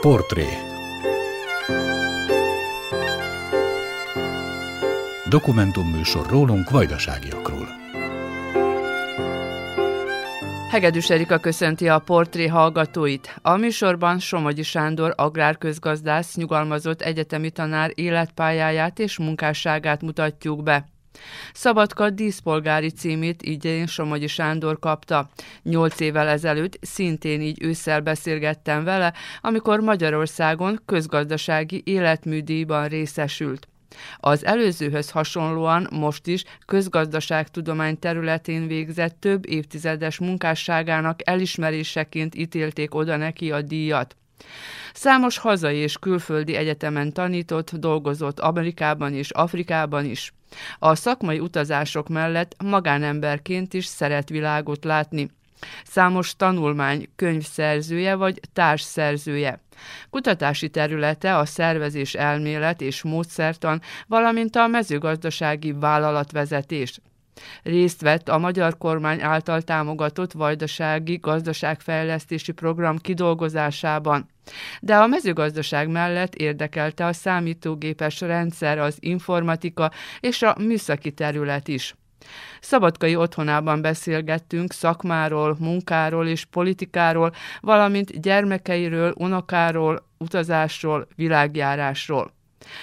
[0.00, 0.46] Portré
[5.28, 7.66] Dokumentumműsor rólunk vajdaságiakról.
[10.70, 13.38] Hegedűs Erika köszönti a portré hallgatóit.
[13.42, 20.88] A műsorban Somogyi Sándor agrárközgazdász nyugalmazott egyetemi tanár életpályáját és munkásságát mutatjuk be.
[21.52, 25.30] Szabadka díszpolgári címét idén Somogyi Sándor kapta.
[25.62, 33.68] Nyolc évvel ezelőtt szintén így ősszel beszélgettem vele, amikor Magyarországon közgazdasági életműdíjban részesült.
[34.16, 43.52] Az előzőhöz hasonlóan most is közgazdaságtudomány területén végzett több évtizedes munkásságának elismeréseként ítélték oda neki
[43.52, 44.16] a díjat.
[44.92, 50.32] Számos hazai és külföldi egyetemen tanított, dolgozott Amerikában és Afrikában is.
[50.78, 55.30] A szakmai utazások mellett magánemberként is szeret világot látni.
[55.84, 59.60] Számos tanulmány könyvszerzője vagy társszerzője.
[60.10, 67.00] Kutatási területe a szervezés elmélet és módszertan, valamint a mezőgazdasági vállalatvezetés.
[67.62, 74.28] Részt vett a magyar kormány által támogatott vajdasági gazdaságfejlesztési program kidolgozásában.
[74.80, 81.94] De a mezőgazdaság mellett érdekelte a számítógépes rendszer, az informatika és a műszaki terület is.
[82.60, 92.32] Szabadkai otthonában beszélgettünk szakmáról, munkáról és politikáról, valamint gyermekeiről, unokáról, utazásról, világjárásról.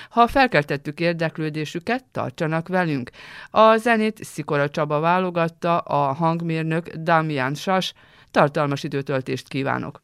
[0.10, 3.10] Ha felkeltettük érdeklődésüket, tartsanak velünk.
[3.50, 7.94] A zenét Szikora Csaba válogatta, a hangmérnök Damian Sas,
[8.32, 10.02] tartalmas időtöltést kívánok!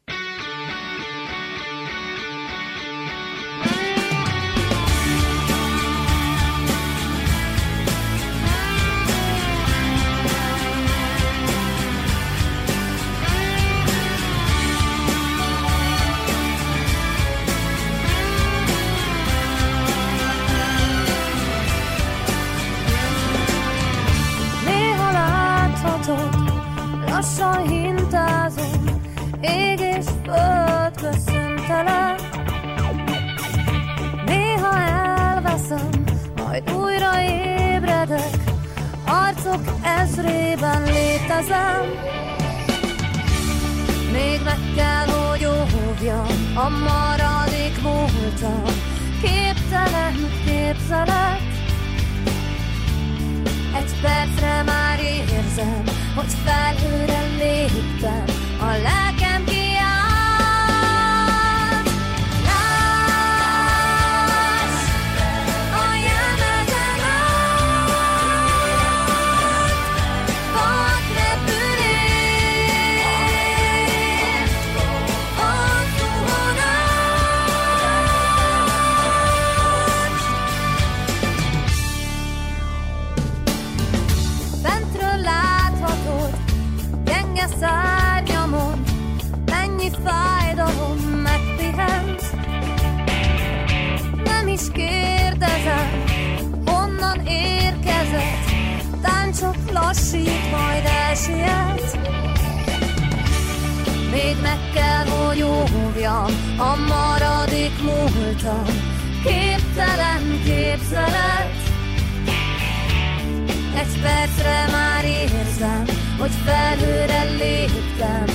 [116.24, 118.33] Hogy felőre léptem,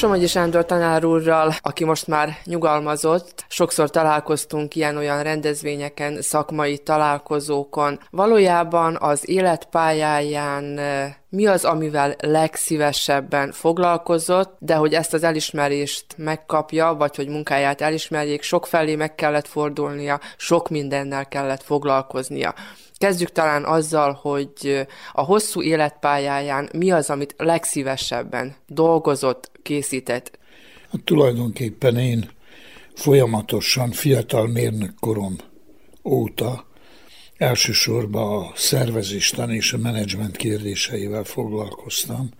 [0.00, 8.00] Somogyi Sándor tanár úrral, aki most már nyugalmazott, sokszor találkoztunk ilyen-olyan rendezvényeken, szakmai találkozókon.
[8.10, 16.94] Valójában az életpályáján eh, mi az, amivel legszívesebben foglalkozott, de hogy ezt az elismerést megkapja,
[16.94, 22.54] vagy hogy munkáját elismerjék, sok felé meg kellett fordulnia, sok mindennel kellett foglalkoznia.
[22.94, 30.38] Kezdjük talán azzal, hogy a hosszú életpályáján mi az, amit legszívesebben dolgozott, készített.
[30.90, 32.30] Hát tulajdonképpen én
[32.94, 35.36] folyamatosan fiatal mérnökkorom
[36.04, 36.68] óta
[37.40, 42.30] elsősorban a szervezéstan és a menedzsment kérdéseivel foglalkoztam.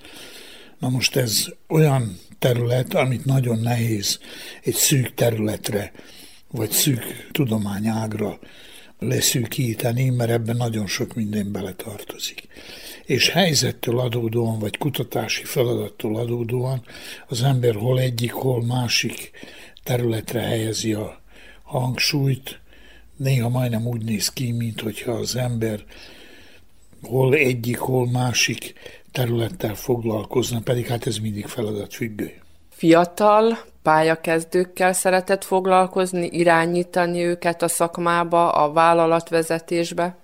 [0.79, 4.19] Na most ez olyan terület, amit nagyon nehéz
[4.63, 5.93] egy szűk területre,
[6.51, 8.39] vagy szűk tudományágra
[8.99, 12.47] leszűkíteni, mert ebben nagyon sok minden beletartozik.
[13.05, 16.83] És helyzettől adódóan, vagy kutatási feladattól adódóan
[17.29, 19.31] az ember hol egyik, hol másik
[19.83, 21.21] területre helyezi a
[21.63, 22.61] hangsúlyt,
[23.21, 25.85] néha majdnem úgy néz ki, mint hogyha az ember
[27.03, 28.73] hol egyik, hol másik
[29.13, 32.33] területtel foglalkozna, pedig hát ez mindig feladatfüggő.
[32.71, 40.17] Fiatal pályakezdőkkel szeretett foglalkozni, irányítani őket a szakmába, a vállalatvezetésbe?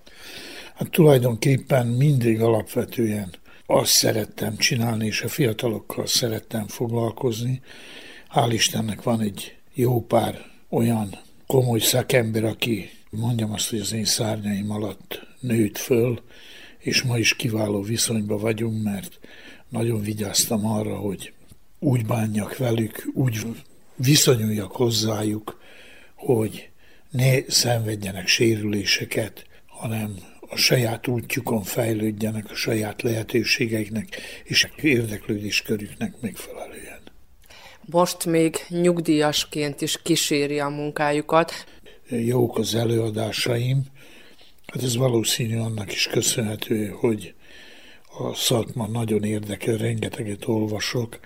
[0.75, 3.31] Hát tulajdonképpen mindig alapvetően
[3.67, 7.61] azt szerettem csinálni, és a fiatalokkal szerettem foglalkozni.
[8.35, 14.05] Hál' Istennek van egy jó pár olyan komoly szakember, aki mondjam azt, hogy az én
[14.05, 16.23] szárnyaim alatt nőtt föl,
[16.79, 19.19] és ma is kiváló viszonyban vagyunk, mert
[19.69, 21.33] nagyon vigyáztam arra, hogy
[21.79, 23.47] úgy bánjak velük, úgy
[23.97, 25.61] viszonyuljak hozzájuk,
[26.15, 26.69] hogy
[27.11, 30.15] ne szenvedjenek sérüléseket, hanem
[30.49, 36.76] a saját útjukon fejlődjenek, a saját lehetőségeiknek és érdeklődéskörüknek megfelelően.
[37.91, 41.53] Most még nyugdíjasként is kíséri a munkájukat.
[42.09, 43.83] Jók az előadásaim,
[44.67, 47.35] hát ez valószínű annak is köszönhető, hogy
[48.19, 51.19] a szakma nagyon érdekel, rengeteget olvasok,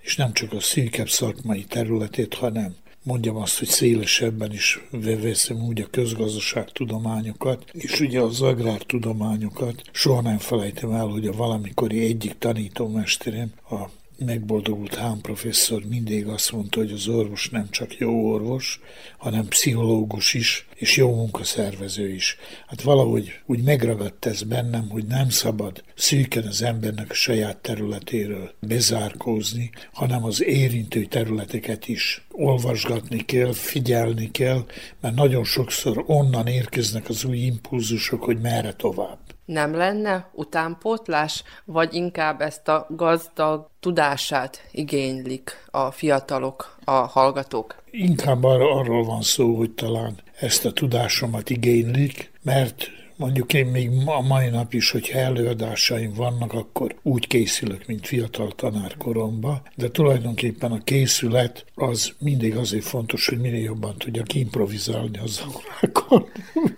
[0.00, 5.80] és nem csak a szűkebb szakmai területét, hanem mondjam azt, hogy szélesebben is veszem úgy
[5.80, 9.82] a közgazdaságtudományokat, és ugye az agrártudományokat.
[9.92, 13.88] Soha nem felejtem el, hogy a valamikori egyik tanítómesterem, a
[14.18, 18.80] megboldogult Hán professzor mindig azt mondta, hogy az orvos nem csak jó orvos,
[19.18, 22.36] hanem pszichológus is, és jó munkaszervező is.
[22.66, 28.54] Hát valahogy úgy megragadt ez bennem, hogy nem szabad szűken az embernek a saját területéről
[28.60, 34.64] bezárkózni, hanem az érintő területeket is olvasgatni kell, figyelni kell,
[35.00, 41.94] mert nagyon sokszor onnan érkeznek az új impulzusok, hogy merre tovább nem lenne utánpótlás, vagy
[41.94, 47.82] inkább ezt a gazdag tudását igénylik a fiatalok, a hallgatók?
[47.90, 53.90] Inkább arra, arról van szó, hogy talán ezt a tudásomat igénylik, mert mondjuk én még
[54.04, 60.72] a mai nap is, hogyha előadásaim vannak, akkor úgy készülök, mint fiatal tanárkoromba, de tulajdonképpen
[60.72, 66.28] a készület az mindig azért fontos, hogy minél jobban tudjak improvizálni az órákon,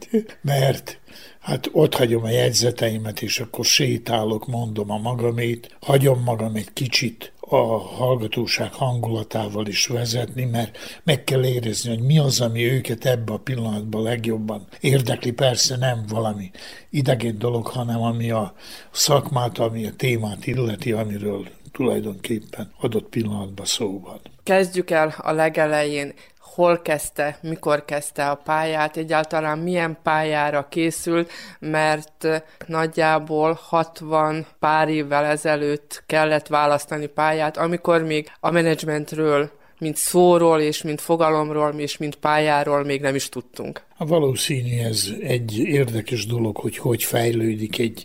[0.42, 0.98] mert
[1.40, 7.32] Hát ott hagyom a jegyzeteimet, és akkor sétálok, mondom a magamét, hagyom magam egy kicsit
[7.48, 13.32] a hallgatóság hangulatával is vezetni, mert meg kell érezni, hogy mi az, ami őket ebbe
[13.32, 15.30] a pillanatban legjobban érdekli.
[15.30, 16.50] Persze nem valami
[16.90, 18.54] idegen dolog, hanem ami a
[18.90, 24.20] szakmát, ami a témát illeti, amiről tulajdonképpen adott pillanatban szó van.
[24.42, 26.14] Kezdjük el a legelején
[26.54, 32.28] hol kezdte, mikor kezdte a pályát, egyáltalán milyen pályára készült, mert
[32.66, 40.82] nagyjából 60 pár évvel ezelőtt kellett választani pályát, amikor még a menedzsmentről mint szóról, és
[40.82, 43.82] mint fogalomról, és mint pályáról még nem is tudtunk.
[43.96, 48.04] A valószínű ez egy érdekes dolog, hogy hogy fejlődik egy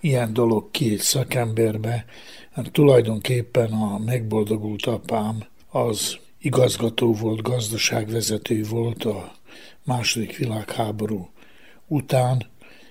[0.00, 2.04] ilyen dolog ki egy szakemberbe.
[2.52, 9.32] Hát tulajdonképpen a megboldogult apám az igazgató volt, gazdaságvezető volt a
[9.84, 11.30] második világháború
[11.86, 12.46] után,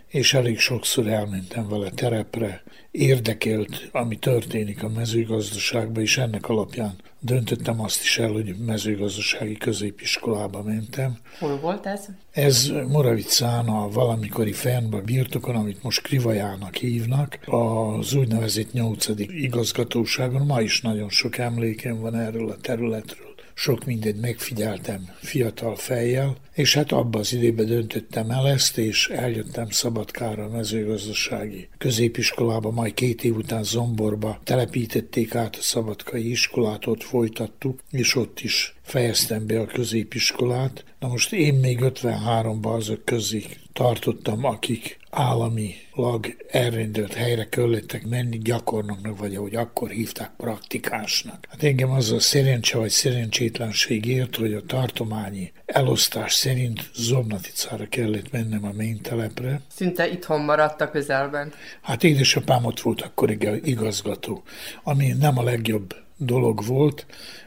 [0.08, 7.82] és elég sokszor elmentem vele terepre, érdekelt, ami történik a mezőgazdaságban, és ennek alapján döntöttem
[7.82, 11.18] azt is el, hogy mezőgazdasági középiskolába mentem.
[11.40, 12.06] Hol volt ez?
[12.32, 20.46] Ez Moravicán a valamikori Fernba birtokon, amit most Krivajának hívnak, az úgynevezett nyolcadik igazgatóságon.
[20.46, 26.74] Ma is nagyon sok emlékem van erről a területről sok mindent megfigyeltem fiatal fejjel, és
[26.74, 33.24] hát abban az időben döntöttem el ezt, és eljöttem Szabadkára a mezőgazdasági középiskolába, majd két
[33.24, 39.60] év után Zomborba telepítették át a szabadkai iskolát, ott folytattuk, és ott is fejeztem be
[39.60, 40.86] a középiskolát.
[41.00, 43.46] Na most én még 53-ban azok közé
[43.76, 51.48] tartottam, akik államilag elrendelt helyre kellettek menni gyakornoknak, vagy ahogy akkor hívták praktikásnak.
[51.50, 58.32] Hát engem az a szerencse vagy szerencsétlenség ért, hogy a tartományi elosztás szerint Zomnaticára kellett
[58.32, 59.62] mennem a ménytelepre.
[59.68, 61.54] Szinte itthon maradt a közelben.
[61.82, 64.44] Hát édesapám ott volt akkor igazgató,
[64.84, 67.06] ami nem a legjobb dolog volt,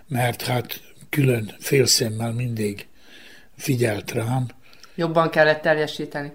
[0.09, 0.81] mert hát
[1.11, 2.87] külön félszemmel mindig
[3.57, 4.57] figyelt rám.
[4.99, 6.33] Jobban kellett teljesíteni?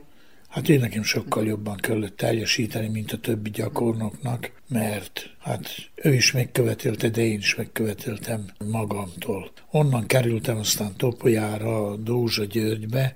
[0.50, 6.32] Hát én nekem sokkal jobban kellett teljesíteni, mint a többi gyakornoknak, mert hát ő is
[6.32, 9.52] megkövetelte, de én is megköveteltem magamtól.
[9.72, 13.16] Onnan kerültem aztán Topolyára, Dózsa Györgybe,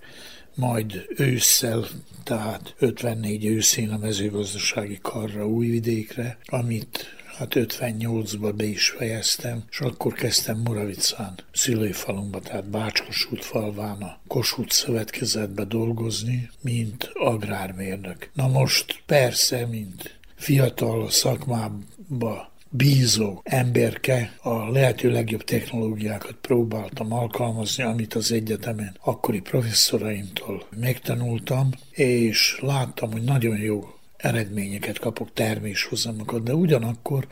[0.55, 1.85] majd ősszel,
[2.23, 10.13] tehát 54 őszén a mezőgazdasági karra Újvidékre, amit hát 58-ba be is fejeztem, és akkor
[10.13, 18.29] kezdtem Moravicán, szülőfalumba, tehát Bácskosút falván a Kossuth szövetkezetbe dolgozni, mint agrármérnök.
[18.33, 28.13] Na most persze, mint fiatal szakmába bízó emberke a lehető legjobb technológiákat próbáltam alkalmazni, amit
[28.13, 37.27] az egyetemen akkori professzoraimtól megtanultam, és láttam, hogy nagyon jó eredményeket kapok, terméshozamokat, de ugyanakkor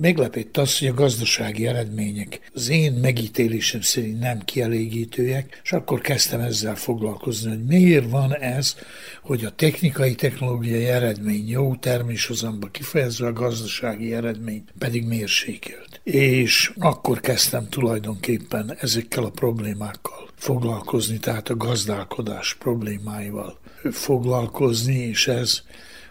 [0.00, 6.40] meglepett az, hogy a gazdasági eredmények az én megítélésem szerint nem kielégítőek, és akkor kezdtem
[6.40, 8.76] ezzel foglalkozni, hogy miért van ez,
[9.22, 16.00] hogy a technikai, technológiai eredmény jó terméshozamba kifejezve a gazdasági eredmény pedig mérsékelt.
[16.04, 23.58] És akkor kezdtem tulajdonképpen ezekkel a problémákkal foglalkozni, tehát a gazdálkodás problémáival
[23.90, 25.62] foglalkozni, és ez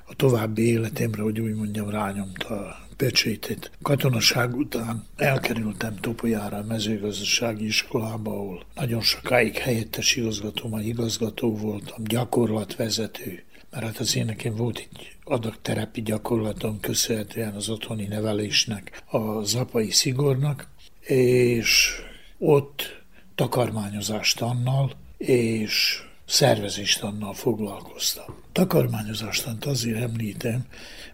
[0.09, 3.71] a további életemre, hogy úgy mondjam, rányomta a pecsétét.
[3.81, 12.03] Katonaság után elkerültem Topolyára a mezőgazdasági iskolába, ahol nagyon sokáig helyettes igazgató, majd igazgató voltam,
[12.03, 19.43] gyakorlatvezető, mert hát az én nekem volt egy adagterepi gyakorlatom köszönhetően az otthoni nevelésnek, a
[19.43, 20.67] zapai szigornak,
[21.01, 21.91] és
[22.37, 23.03] ott
[23.35, 28.35] takarmányozást annal, és szervezéstannal foglalkoztam.
[28.51, 30.65] Takarmányozástant azért említem,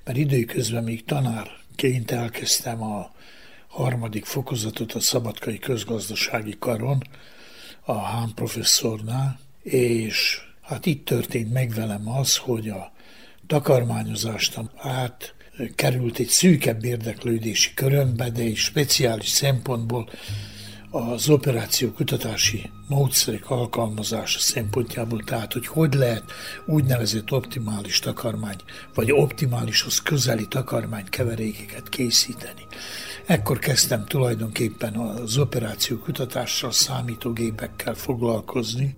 [0.03, 3.11] mert időközben még tanárként elkezdtem a
[3.67, 7.03] harmadik fokozatot a Szabadkai Közgazdasági Karon,
[7.81, 12.91] a Hán professzornál, és hát itt történt meg velem az, hogy a
[13.47, 15.33] takarmányozástan át
[15.75, 20.09] került egy szűkebb érdeklődési körömbe, de egy speciális szempontból
[20.95, 26.23] az operáció kutatási módszerek alkalmazása szempontjából, tehát hogy hogy lehet
[26.65, 28.57] úgynevezett optimális takarmány,
[28.93, 32.65] vagy optimálishoz közeli takarmány keverékeket készíteni.
[33.25, 38.95] Ekkor kezdtem tulajdonképpen az operáció kutatással, számítógépekkel foglalkozni,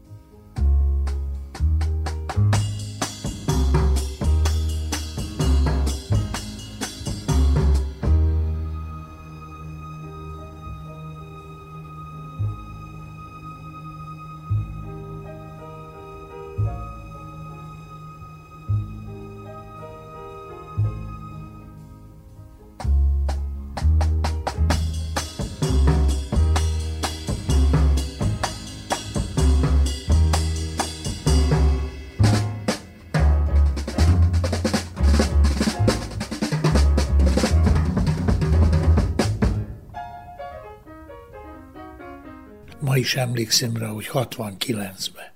[42.98, 45.32] is emlékszem rá, hogy 69-ben,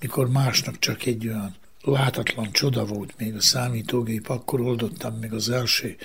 [0.00, 5.50] mikor másnak csak egy olyan látatlan csoda volt még a számítógép, akkor oldottam meg az
[5.50, 5.96] első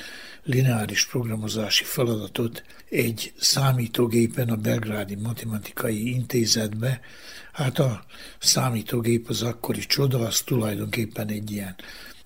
[0.44, 7.00] lineáris programozási feladatot egy számítógépen a Belgrádi Matematikai Intézetbe.
[7.52, 8.06] Hát a
[8.40, 11.76] számítógép az akkori csoda, az tulajdonképpen egy ilyen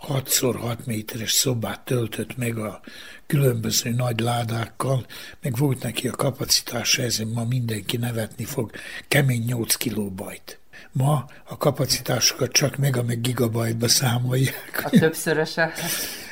[0.08, 2.81] 6x6 méteres szobát töltött meg a
[3.27, 5.05] különböző nagy ládákkal,
[5.41, 8.72] meg volt neki a kapacitása, ezen ma mindenki nevetni fog,
[9.08, 10.60] kemény 8 kilobajt.
[10.91, 14.81] Ma a kapacitásokat csak meg meg gigabajtba számolják.
[14.86, 15.74] A többszöröse.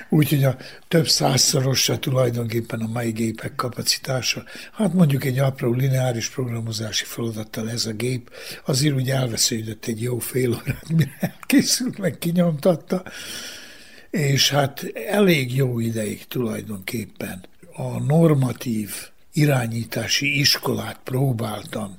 [0.10, 0.58] Úgyhogy a
[0.88, 4.44] több százszorosa tulajdonképpen a mai gépek kapacitása.
[4.74, 8.32] Hát mondjuk egy apró lineáris programozási feladattal ez a gép
[8.66, 13.04] azért úgy elvesződött egy jó fél órát, mire elkészült, meg kinyomtatta
[14.12, 18.92] és hát elég jó ideig tulajdonképpen a normatív
[19.34, 21.96] irányítási iskolát próbáltam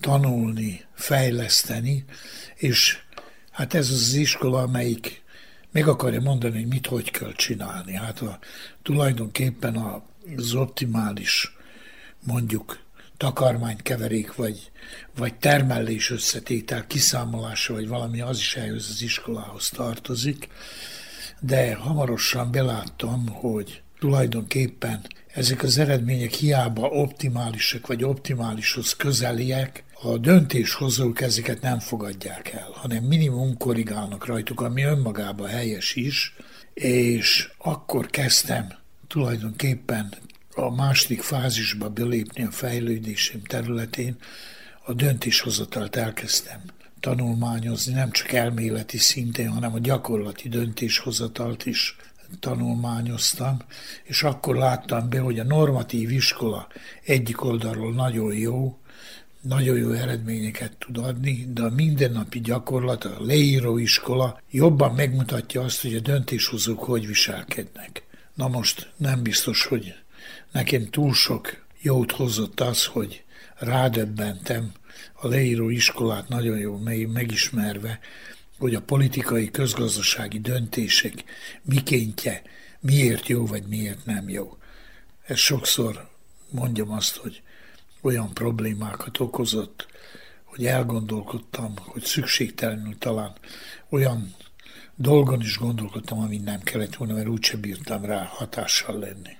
[0.00, 2.04] tanulni, fejleszteni,
[2.54, 2.98] és
[3.50, 5.22] hát ez az iskola, amelyik
[5.70, 7.94] meg akarja mondani, hogy mit hogy kell csinálni.
[7.94, 8.38] Hát a,
[8.82, 9.76] tulajdonképpen
[10.36, 11.56] az optimális
[12.24, 12.78] mondjuk
[13.16, 14.70] takarmánykeverék, vagy,
[15.16, 20.48] vagy termelés összetétel kiszámolása, vagy valami, az is ehhez az iskolához tartozik.
[21.44, 31.20] De hamarosan beláttam, hogy tulajdonképpen ezek az eredmények hiába optimálisak, vagy optimálishoz közeliek, a döntéshozók
[31.20, 36.36] ezeket nem fogadják el, hanem minimum korrigálnak rajtuk, ami önmagában helyes is,
[36.74, 38.66] és akkor kezdtem
[39.06, 40.12] tulajdonképpen
[40.54, 44.16] a második fázisba belépni a fejlődésem területén,
[44.84, 46.60] a döntéshozatalt elkezdtem
[47.02, 51.96] tanulmányozni, nem csak elméleti szintén, hanem a gyakorlati döntéshozatalt is
[52.40, 53.56] tanulmányoztam,
[54.04, 56.68] és akkor láttam be, hogy a normatív iskola
[57.04, 58.78] egyik oldalról nagyon jó,
[59.40, 65.82] nagyon jó eredményeket tud adni, de a mindennapi gyakorlat, a leíró iskola jobban megmutatja azt,
[65.82, 68.02] hogy a döntéshozók hogy viselkednek.
[68.34, 69.94] Na most nem biztos, hogy
[70.52, 73.24] nekem túl sok jót hozott az, hogy
[73.58, 74.72] rádöbbentem
[75.22, 76.78] a leíró iskolát nagyon jó
[77.12, 78.00] megismerve,
[78.58, 81.24] hogy a politikai, közgazdasági döntések
[81.62, 82.42] mikéntje,
[82.80, 84.56] miért jó, vagy miért nem jó.
[85.26, 86.08] Ez sokszor
[86.50, 87.42] mondjam azt, hogy
[88.00, 89.86] olyan problémákat okozott,
[90.44, 93.32] hogy elgondolkodtam, hogy szükségtelenül talán
[93.88, 94.34] olyan
[94.94, 99.36] dolgon is gondolkodtam, amit nem kellett volna, mert úgyse bírtam rá hatással lenni.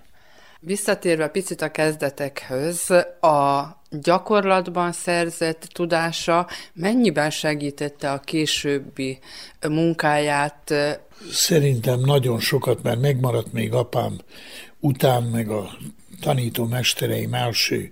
[0.60, 9.18] Visszatérve picit a kezdetekhöz, a gyakorlatban szerzett tudása mennyiben segítette a későbbi
[9.68, 10.74] munkáját?
[11.32, 14.18] Szerintem nagyon sokat, mert megmaradt még apám
[14.80, 15.70] után, meg a
[16.20, 17.90] tanító mestereim első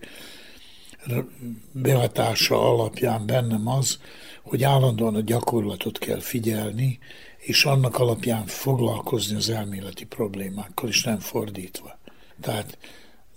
[1.73, 3.99] behatása alapján bennem az,
[4.42, 6.99] hogy állandóan a gyakorlatot kell figyelni,
[7.38, 11.99] és annak alapján foglalkozni az elméleti problémákkal, és nem fordítva.
[12.40, 12.78] Tehát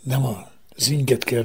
[0.02, 1.44] nem a az inget kell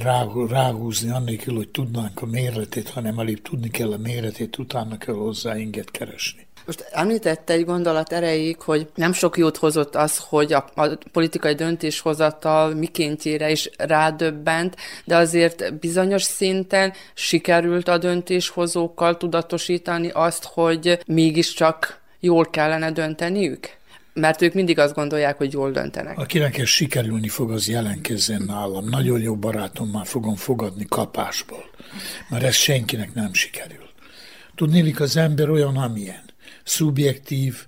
[0.49, 5.57] ráhúzni annélkül, hogy tudnánk a méretét, hanem elég tudni kell a méretét, utána kell hozzá
[5.57, 6.47] inget keresni.
[6.65, 11.55] Most említette egy gondolat erejéig, hogy nem sok jót hozott az, hogy a, a politikai
[11.55, 22.01] döntéshozatal mikéntjére is rádöbbent, de azért bizonyos szinten sikerült a döntéshozókkal tudatosítani azt, hogy mégiscsak
[22.19, 23.78] jól kellene dönteniük?
[24.13, 26.17] Mert ők mindig azt gondolják, hogy jól döntenek.
[26.17, 28.89] Akinek ez sikerülni fog, az jelenkezzen nálam.
[28.89, 31.63] Nagyon jó barátommal fogom fogadni kapásból.
[32.29, 33.89] Mert ez senkinek nem sikerül.
[34.55, 36.23] Tudnélik, az ember olyan, amilyen.
[36.63, 37.65] Szubjektív,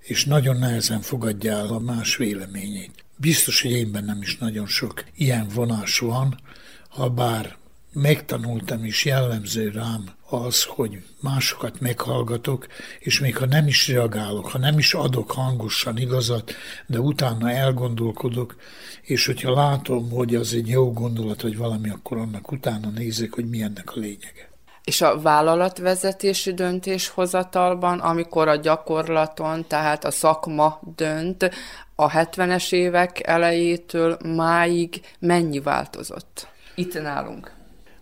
[0.00, 3.04] és nagyon nehezen fogadja el a más véleményét.
[3.16, 6.40] Biztos, hogy én bennem is nagyon sok ilyen vonás van,
[6.88, 7.56] ha bár
[7.92, 12.66] megtanultam is jellemző rám az, hogy másokat meghallgatok,
[12.98, 16.52] és még ha nem is reagálok, ha nem is adok hangosan igazat,
[16.86, 18.56] de utána elgondolkodok,
[19.02, 23.48] és hogyha látom, hogy az egy jó gondolat, vagy valami, akkor annak utána nézek, hogy
[23.48, 24.48] mi ennek a lényege.
[24.84, 31.50] És a vállalatvezetési döntéshozatalban, amikor a gyakorlaton, tehát a szakma dönt,
[31.94, 36.48] a 70-es évek elejétől máig mennyi változott?
[36.74, 37.58] Itt nálunk.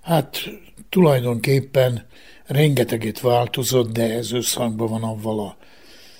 [0.09, 0.51] Hát
[0.89, 2.07] tulajdonképpen
[2.47, 5.57] rengeteget változott, de ez összhangban van avval a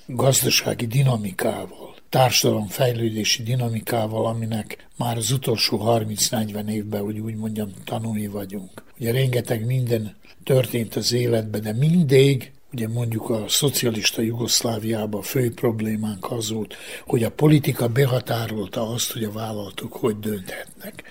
[0.07, 8.83] gazdasági dinamikával, társadalomfejlődési dinamikával, aminek már az utolsó 30-40 évben, hogy úgy mondjam, tanulni vagyunk.
[8.99, 15.55] Ugye rengeteg minden történt az életben, de mindig Ugye mondjuk a szocialista Jugoszláviában a fő
[15.55, 21.03] problémánk az volt, hogy a politika behatárolta azt, hogy a vállalatok hogy dönthetnek.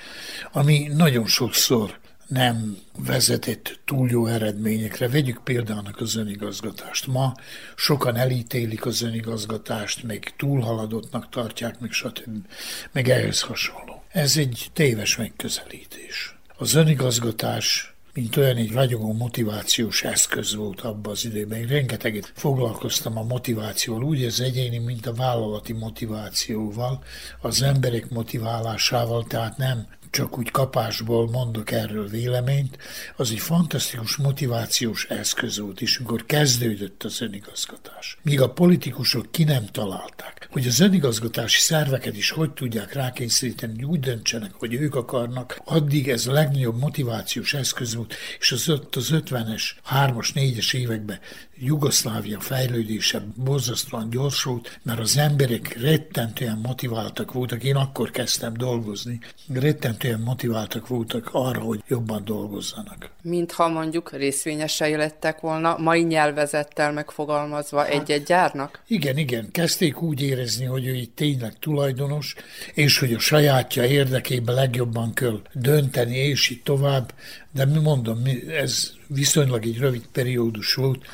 [0.51, 5.09] Ami nagyon sokszor nem vezetett túl jó eredményekre.
[5.09, 7.07] Vegyük példának az önigazgatást.
[7.07, 7.33] Ma
[7.75, 12.47] sokan elítélik az önigazgatást, még túlhaladottnak tartják, még stb.
[12.91, 14.03] Meg ehhez hasonló.
[14.11, 16.35] Ez egy téves megközelítés.
[16.57, 21.59] Az önigazgatás mint olyan egy ragyogó motivációs eszköz volt abban az időben.
[21.59, 27.03] Én rengeteget foglalkoztam a motivációval, úgy az egyéni, mint a vállalati motivációval,
[27.41, 29.87] az emberek motiválásával, tehát nem
[30.17, 32.77] csak úgy kapásból mondok erről véleményt,
[33.15, 38.17] az egy fantasztikus motivációs eszköz volt is, amikor kezdődött az önigazgatás.
[38.21, 43.85] Míg a politikusok ki nem találták, hogy az önigazgatási szerveket is hogy tudják rákényszeríteni, hogy
[43.85, 48.95] úgy döntsenek, hogy ők akarnak, addig ez a legnagyobb motivációs eszköz volt, és az, öt,
[48.95, 51.19] az 50-es, 3-as, 4-es években
[51.59, 57.63] Jugoszlávia fejlődése borzasztóan gyorsult, mert az emberek rettentően motiváltak voltak.
[57.63, 59.19] Én akkor kezdtem dolgozni.
[59.53, 63.09] Rettentően ilyen motiváltak voltak arra, hogy jobban dolgozzanak.
[63.21, 68.81] Mintha mondjuk részvényesei lettek volna, mai nyelvezettel megfogalmazva hát, egy-egy gyárnak?
[68.87, 69.51] Igen, igen.
[69.51, 72.35] Kezdték úgy érezni, hogy ő itt tényleg tulajdonos,
[72.73, 77.13] és hogy a sajátja érdekében legjobban kell dönteni, és így tovább.
[77.51, 81.05] De mi mondom, ez viszonylag egy rövid periódus volt,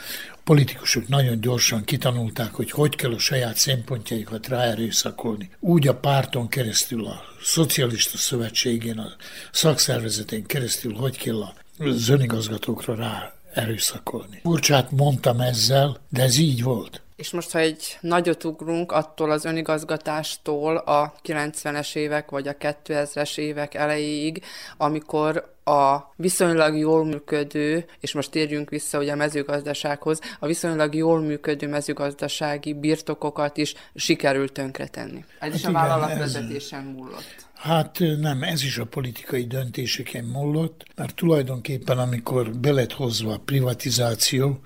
[0.43, 5.49] politikusok nagyon gyorsan kitanulták, hogy hogy kell a saját szempontjaikat ráerőszakolni.
[5.59, 9.07] Úgy a párton keresztül, a Szocialista Szövetségén, a
[9.51, 11.53] szakszervezetén keresztül, hogy kell a
[12.07, 14.39] önigazgatókra rá erőszakolni.
[14.43, 17.02] Furcsát mondtam ezzel, de ez így volt.
[17.15, 23.37] És most, ha egy nagyot ugrunk attól az önigazgatástól a 90-es évek vagy a 2000-es
[23.37, 24.43] évek elejéig,
[24.77, 31.19] amikor a viszonylag jól működő, és most térjünk vissza ugye a mezőgazdasághoz, a viszonylag jól
[31.19, 35.17] működő mezőgazdasági birtokokat is sikerült tönkretenni.
[35.17, 37.42] Ez hát is igen, a vállalatvezetésen múlott.
[37.63, 44.59] Hát nem, ez is a politikai döntéseken múlott, mert tulajdonképpen amikor be hozva a privatizáció,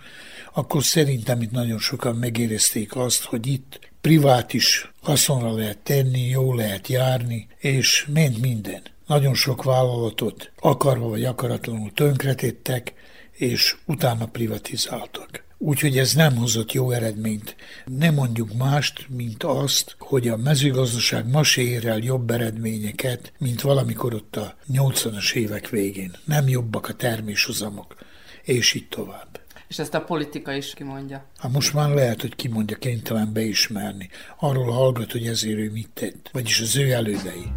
[0.53, 6.53] akkor szerintem itt nagyon sokan megérezték azt, hogy itt privát is haszonra lehet tenni, jó
[6.53, 8.81] lehet járni, és ment minden.
[9.07, 12.93] Nagyon sok vállalatot akarva vagy akaratlanul tönkretettek,
[13.31, 15.46] és utána privatizáltak.
[15.59, 17.55] Úgyhogy ez nem hozott jó eredményt.
[17.85, 23.61] Nem mondjuk mást, mint azt, hogy a mezőgazdaság ma se ér el jobb eredményeket, mint
[23.61, 26.11] valamikor ott a 80-as évek végén.
[26.25, 27.95] Nem jobbak a terméshozamok,
[28.43, 29.39] és így tovább.
[29.67, 31.25] És ezt a politika is kimondja.
[31.37, 34.09] Hát most már lehet, hogy kimondja kénytelen beismerni.
[34.39, 37.51] Arról hallgat, hogy ezért ő mit tett, vagyis az ő elődei.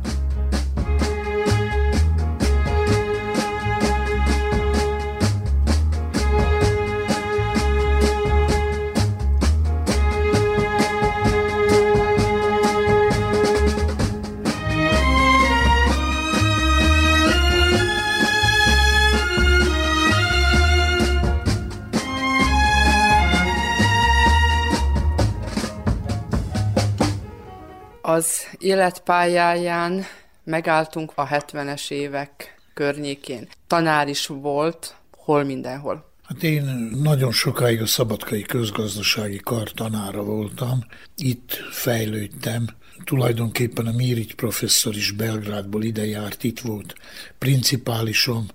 [28.15, 30.05] Az életpályáján
[30.45, 33.49] megálltunk a 70-es évek környékén.
[33.67, 36.13] Tanár is volt, hol mindenhol.
[36.23, 36.63] Hát én
[37.03, 40.79] nagyon sokáig a Szabadkai Közgazdasági Kar tanára voltam,
[41.17, 42.67] itt fejlődtem,
[43.05, 46.95] tulajdonképpen a Mirigy professzor is Belgrádból ide járt, itt volt
[47.39, 48.47] principálisom,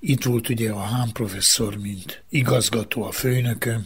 [0.00, 3.82] itt volt ugye a Hán professzor, mint igazgató, a főnököm,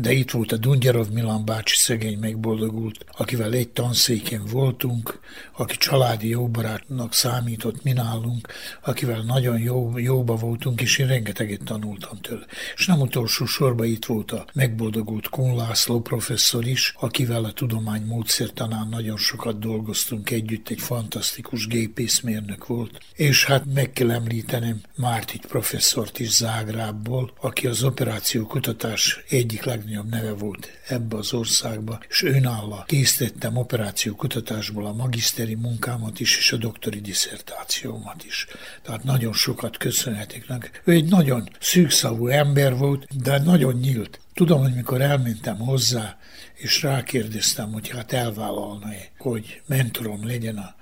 [0.00, 5.20] de itt volt a Dungyarov Milan bácsi szegény megboldogult, akivel egy tanszéken voltunk,
[5.56, 8.48] aki családi jóbarátnak számított mi nálunk,
[8.82, 12.44] akivel nagyon jó, jóba voltunk, és én rengeteget tanultam tőle.
[12.76, 18.02] És nem utolsó sorban itt volt a megboldogult Kun László professzor is, akivel a tudomány
[18.02, 22.98] módszertanán nagyon sokat dolgoztunk együtt, egy fantasztikus gépészmérnök volt.
[23.14, 30.10] És hát meg kell említenem Mártit professzort is Zágrábból, aki az operáció kutatás egyik legnagyobb
[30.10, 36.52] neve volt ebbe az országba, és önállal készítettem operáció kutatásból a magiszteri munkámat is, és
[36.52, 38.46] a doktori diszertációmat is.
[38.82, 40.68] Tehát nagyon sokat köszönhetek neki.
[40.84, 44.20] Ő egy nagyon szűkszavú ember volt, de nagyon nyílt.
[44.34, 46.18] Tudom, hogy mikor elmentem hozzá,
[46.54, 50.74] és rákérdeztem, hogy hát elvállalna-e, hogy mentorom legyen a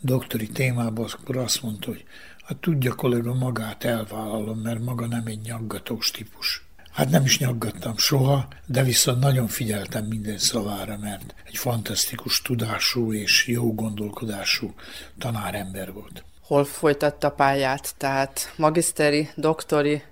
[0.00, 2.04] doktori témában, akkor azt mondta, hogy
[2.44, 6.63] Hát tudja kollega, magát elvállalom, mert maga nem egy nyaggatós típus.
[6.94, 13.12] Hát nem is nyaggattam soha, de viszont nagyon figyeltem minden szavára, mert egy fantasztikus tudású
[13.12, 14.74] és jó gondolkodású
[15.18, 16.24] tanárember volt.
[16.40, 17.94] Hol folytatta pályát?
[17.96, 20.02] Tehát magiszteri, doktori?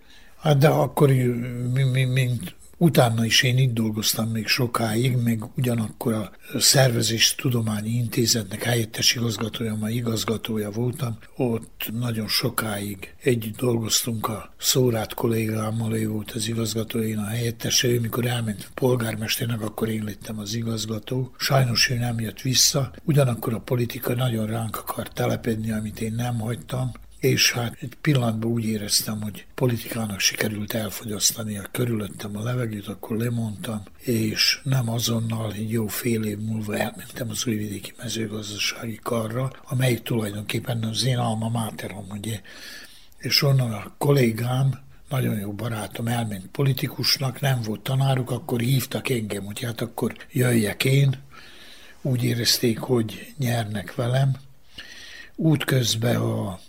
[0.40, 1.10] Hát de akkor,
[1.92, 9.14] mint Utána is én itt dolgoztam még sokáig, meg ugyanakkor a Szervezés Tudományi Intézetnek helyettes
[9.14, 11.18] igazgatója, ma igazgatója voltam.
[11.36, 17.88] Ott nagyon sokáig együtt dolgoztunk a Szórát kollégámmal, ő volt az igazgató, én a helyettese,
[17.88, 21.34] ő mikor elment polgármesternek, akkor én lettem az igazgató.
[21.38, 26.38] Sajnos ő nem jött vissza, ugyanakkor a politika nagyon ránk akart telepedni, amit én nem
[26.38, 32.86] hagytam, és hát egy pillanatban úgy éreztem, hogy politikának sikerült elfogyasztani a körülöttem a levegőt,
[32.86, 39.50] akkor lemondtam, és nem azonnal, egy jó fél év múlva elmentem az újvidéki mezőgazdasági karra,
[39.64, 42.40] amely tulajdonképpen az én alma máterom, ugye.
[43.18, 49.44] És onnan a kollégám, nagyon jó barátom elment politikusnak, nem volt tanáruk, akkor hívtak engem,
[49.44, 51.22] hogy hát akkor jöjjek én.
[52.00, 54.36] Úgy érezték, hogy nyernek velem.
[55.36, 56.60] Útközben a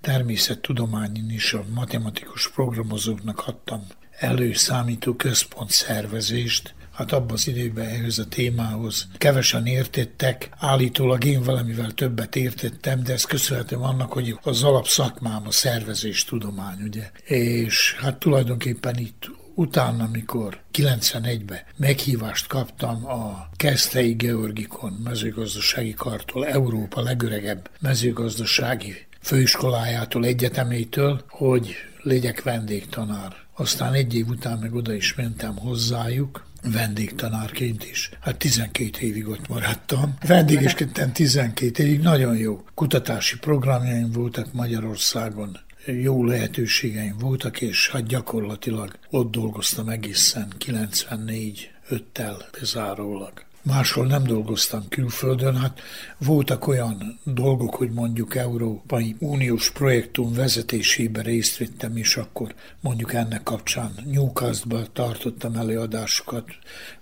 [0.00, 3.86] természettudományin is a matematikus programozóknak adtam
[4.18, 11.42] elő számító központ szervezést, hát abban az időben ehhez a témához kevesen értettek, állítólag én
[11.42, 17.10] valamivel többet értettem, de ezt köszönhetem annak, hogy az alapszakmám a szervezés tudomány, ugye.
[17.24, 27.02] És hát tulajdonképpen itt utána, amikor 91-ben meghívást kaptam a Keszthelyi Georgikon mezőgazdasági kartól, Európa
[27.02, 33.36] legöregebb mezőgazdasági főiskolájától, egyetemétől, hogy legyek vendégtanár.
[33.54, 38.10] Aztán egy év után meg oda is mentem hozzájuk, vendégtanárként is.
[38.20, 40.14] Hát 12 évig ott maradtam.
[40.26, 42.64] Vendégeskedtem 12 évig, nagyon jó.
[42.74, 52.48] Kutatási programjaim voltak Magyarországon, jó lehetőségeim voltak, és hát gyakorlatilag ott dolgoztam egészen 94 öttel
[52.60, 53.45] bezárólag.
[53.66, 55.80] Máshol nem dolgoztam külföldön, hát
[56.18, 63.42] voltak olyan dolgok, hogy mondjuk Európai Uniós projektum vezetésében részt vettem, és akkor mondjuk ennek
[63.42, 66.44] kapcsán Newcastle-ba tartottam előadásokat,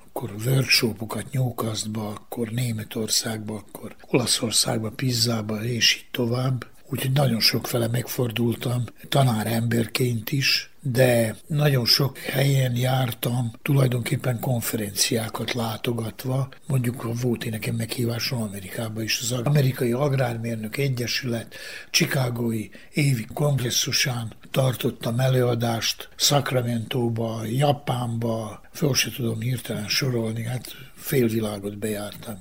[0.07, 6.66] akkor workshopokat Newcastle-ba, akkor Németországba, akkor Olaszországba, Pizzába, és így tovább.
[6.88, 16.49] Úgyhogy nagyon sok fele megfordultam, tanáremberként is, de nagyon sok helyen jártam, tulajdonképpen konferenciákat látogatva,
[16.66, 21.55] mondjuk volt én nekem meghívásom Amerikába is, az Amerikai Agrármérnök Egyesület
[21.90, 32.40] Chicagói évi kongresszusán tartottam előadást Sacramento-ba, Japánba, föl se tudom hirtelen sorolni, hát félvilágot bejártam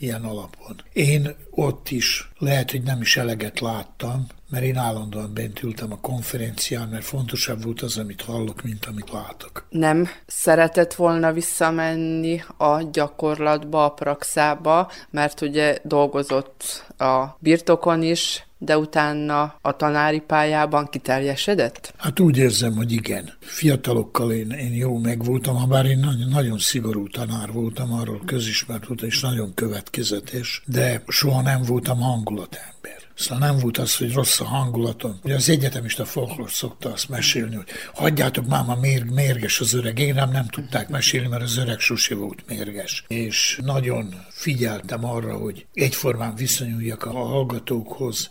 [0.00, 0.76] ilyen alapon.
[0.92, 6.00] Én ott is lehet, hogy nem is eleget láttam, mert én állandóan bent ültem a
[6.00, 9.66] konferencián, mert fontosabb volt az, amit hallok, mint amit látok.
[9.68, 18.78] Nem szeretett volna visszamenni a gyakorlatba, a praxába, mert ugye dolgozott a birtokon is, de
[18.78, 21.94] utána a tanári pályában kiteljesedett?
[21.96, 23.32] Hát úgy érzem, hogy igen.
[23.40, 28.86] Fiatalokkal én, én jó megvoltam, ha bár én nagyon, nagyon szigorú tanár voltam, arról közismert
[28.86, 32.98] volt, és nagyon következetes, de soha nem voltam hangulatember.
[33.14, 35.18] Szóval nem volt az, hogy rossz a hangulatom.
[35.24, 39.98] Ugye az egyetemista folklor szokta azt mesélni, hogy hagyjátok már, ma mér, mérges az öreg.
[39.98, 43.04] Én nem, nem tudták mesélni, mert az öreg sose volt mérges.
[43.08, 48.28] És nagyon figyeltem arra, hogy egyformán viszonyuljak a hallgatókhoz,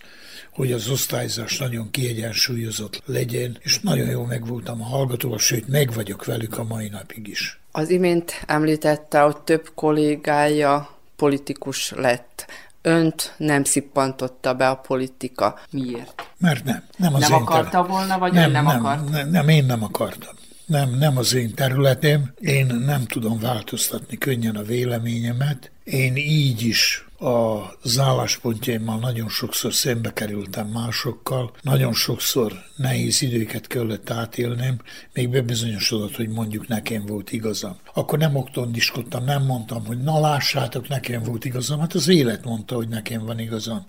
[0.59, 6.25] hogy az osztályzás nagyon kiegyensúlyozott legyen, és nagyon jól megvoltam a hallgatóval, sőt, meg vagyok
[6.25, 7.59] velük a mai napig is.
[7.71, 12.45] Az imént említette, hogy több kollégája politikus lett.
[12.81, 15.59] Önt nem szippantotta be a politika.
[15.71, 16.29] Miért?
[16.37, 16.83] Mert nem.
[16.97, 17.89] Nem, az nem én akarta terület.
[17.89, 19.09] volna, vagy nem, nem, nem akart?
[19.09, 20.35] Nem, nem, én nem akartam.
[20.69, 22.33] Nem, nem az én területem.
[22.39, 25.71] Én nem tudom változtatni könnyen a véleményemet.
[25.83, 34.09] Én így is az álláspontjaimmal nagyon sokszor szembe kerültem másokkal, nagyon sokszor nehéz időket kellett
[34.09, 34.81] átélnem,
[35.13, 37.77] még bebizonyosodott, hogy mondjuk nekem volt igazam.
[37.93, 42.75] Akkor nem oktondiskodtam, nem mondtam, hogy na lássátok, nekem volt igazam, hát az élet mondta,
[42.75, 43.85] hogy nekem van igazam.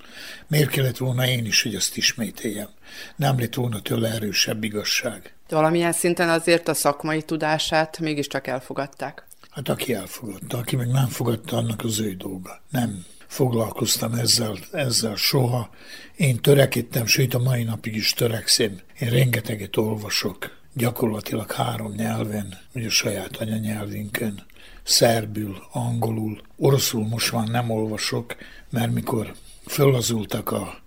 [0.46, 2.68] Miért kellett volna én is, hogy azt ismételjem?
[3.16, 5.34] Nem lett volna tőle erősebb igazság.
[5.50, 9.26] Valamilyen szinten azért a szakmai tudását mégiscsak elfogadták.
[9.50, 12.62] Hát aki elfogadta, aki meg nem fogadta, annak az ő dolga.
[12.70, 15.70] Nem foglalkoztam ezzel, ezzel soha.
[16.16, 18.80] Én törekedtem, sőt a mai napig is törekszem.
[19.00, 24.46] Én rengeteget olvasok, gyakorlatilag három nyelven, ugye a saját anyanyelvünkön,
[24.82, 28.36] szerbül, angolul, oroszul most már nem olvasok,
[28.70, 29.34] mert mikor
[29.66, 30.78] fölazultak a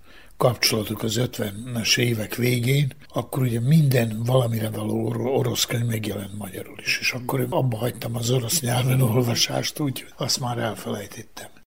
[0.44, 6.98] kapcsolatok az 50-es évek végén, akkor ugye minden valamire való orosz könyv megjelent magyarul is,
[7.00, 11.63] és akkor abba hagytam az orosz nyelven olvasást, úgy azt már elfelejtettem.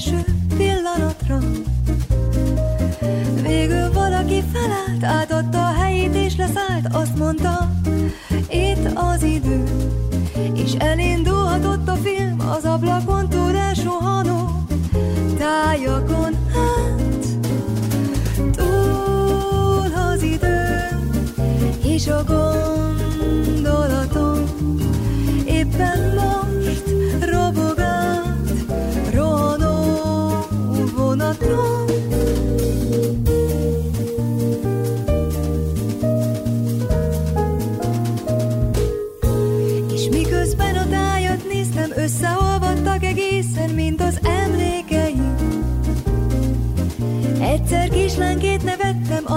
[0.00, 0.24] Első
[0.56, 1.38] pillanatra
[3.42, 7.70] Végül valaki felállt, átadta a helyét és leszállt, azt mondta,
[8.48, 9.64] itt az idő.
[10.54, 14.66] És elindulhatott a film az ablakon túl elsuhanó
[15.38, 17.26] tájakon hát.
[18.56, 20.88] Túl az idő,
[21.82, 22.99] és a gondolatom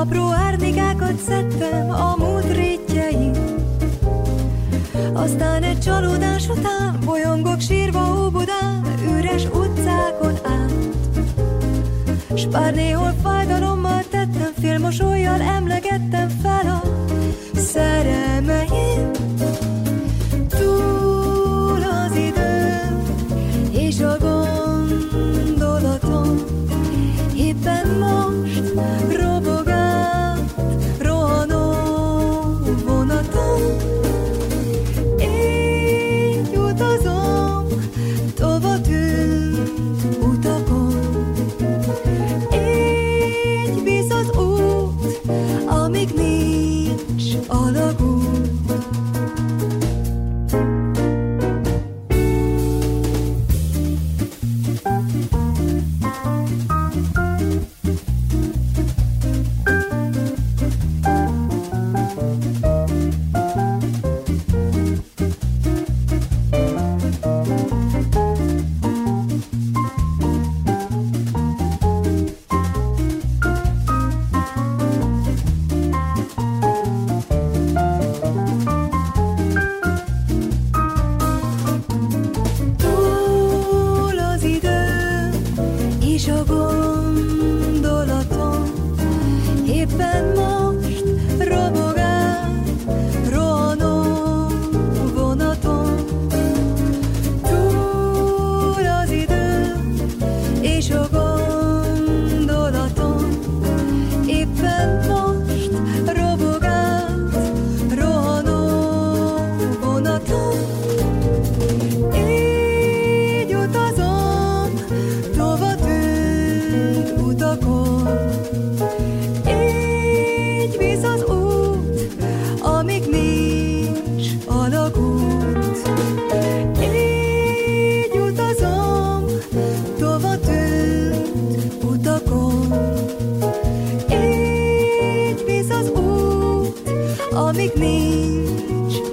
[0.04, 3.36] apró árnikákat szedtem a múlt rétjein.
[5.14, 8.86] Aztán egy csalódás után bolyongok sírva Óbudán,
[9.18, 10.72] üres utcákon át.
[12.36, 15.63] S bár néhol fájdalommal tettem, félmosolyjal emlegettem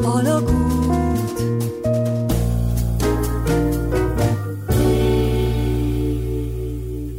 [0.05, 0.81] alagút.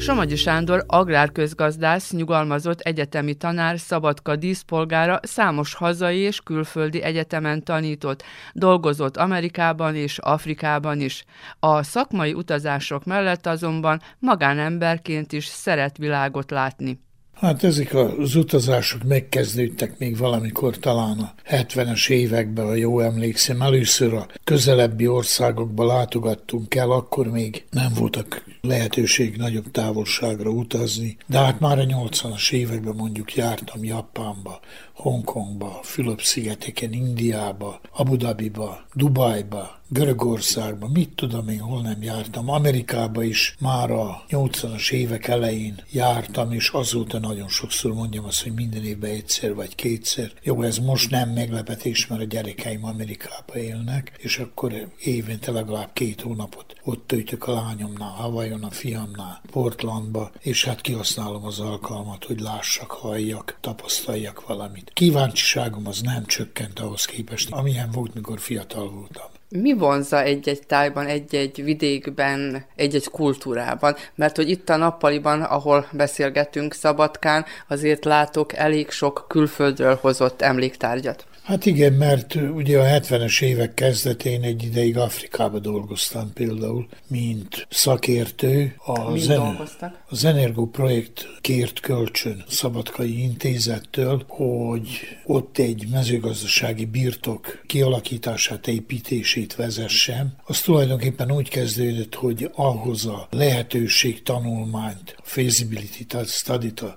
[0.02, 9.18] Somogyi Sándor agrárközgazdász, nyugalmazott egyetemi tanár, Szabadka díszpolgára számos hazai és külföldi egyetemen tanított, dolgozott
[9.18, 11.26] Amerikában és Afrikában is.
[11.60, 17.00] A szakmai utazások mellett azonban magánemberként is szeret világot látni.
[17.42, 23.62] Hát ezek az utazások megkezdődtek még valamikor talán a 70-es években, ha jó emlékszem.
[23.62, 31.38] Először a közelebbi országokba látogattunk el, akkor még nem voltak lehetőség nagyobb távolságra utazni, de
[31.38, 34.60] hát már a 80-as években mondjuk jártam Japánba,
[34.94, 42.50] Hongkongba, Fülöp-szigeteken, Indiába, Abu Dhabiba, Dubajba, Görögországba, mit tudom én, hol nem jártam.
[42.50, 48.54] Amerikába is már a 80-as évek elején jártam, és azóta nagyon sokszor mondjam azt, hogy
[48.54, 50.32] minden évben egyszer vagy kétszer.
[50.44, 56.22] Jó, ez most nem meglepetés, mert a gyerekeim Amerikába élnek, és akkor évente legalább két
[56.22, 62.40] hónapot ott töltök a lányomnál, Havajon, a fiamnál, Portlandba, és hát kihasználom az alkalmat, hogy
[62.40, 64.92] lássak, halljak, tapasztaljak valamit.
[64.94, 69.31] Kíváncsiságom az nem csökkent ahhoz képest, amilyen volt, mikor fiatal voltam.
[69.60, 73.96] Mi vonza egy-egy tájban, egy-egy vidékben, egy-egy kultúrában?
[74.16, 81.26] Mert hogy itt a nappaliban, ahol beszélgetünk Szabadkán, azért látok elég sok külföldről hozott emléktárgyat.
[81.44, 88.76] Hát igen, mert ugye a 70-es évek kezdetén egy ideig Afrikába dolgoztam például, mint szakértő.
[88.78, 90.04] Az, dolgoztak?
[90.10, 94.88] az Energo projekt kért kölcsön Szabadkai Intézettől, hogy
[95.26, 100.34] ott egy mezőgazdasági birtok kialakítását, építését vezessem.
[100.44, 106.96] Az tulajdonképpen úgy kezdődött, hogy ahhoz a lehetőség tanulmányt, a feasibility study-t, a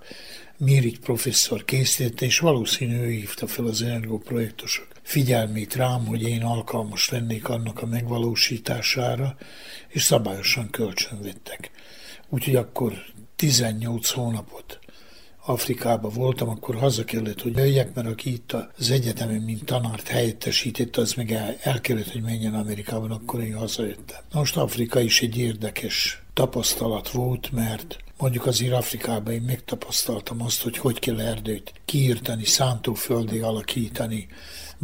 [0.64, 7.08] Mirik professzor készítette, és valószínű ő hívta fel az energioprojektosok figyelmét rám, hogy én alkalmas
[7.08, 9.36] lennék annak a megvalósítására,
[9.88, 11.70] és szabályosan kölcsönvettek.
[12.28, 12.92] Úgyhogy akkor
[13.36, 14.78] 18 hónapot
[15.46, 20.96] Afrikába voltam, akkor haza kellett, hogy jöjjek, mert aki itt az egyetemen, mint tanárt helyettesített,
[20.96, 24.20] az meg el, el kellett, hogy menjen Amerikában, akkor én hazajöttem.
[24.32, 30.78] Most Afrika is egy érdekes tapasztalat volt, mert Mondjuk azért Afrikában én megtapasztaltam azt, hogy
[30.78, 34.26] hogy kell erdőt kiírtani, szántóföldé alakítani,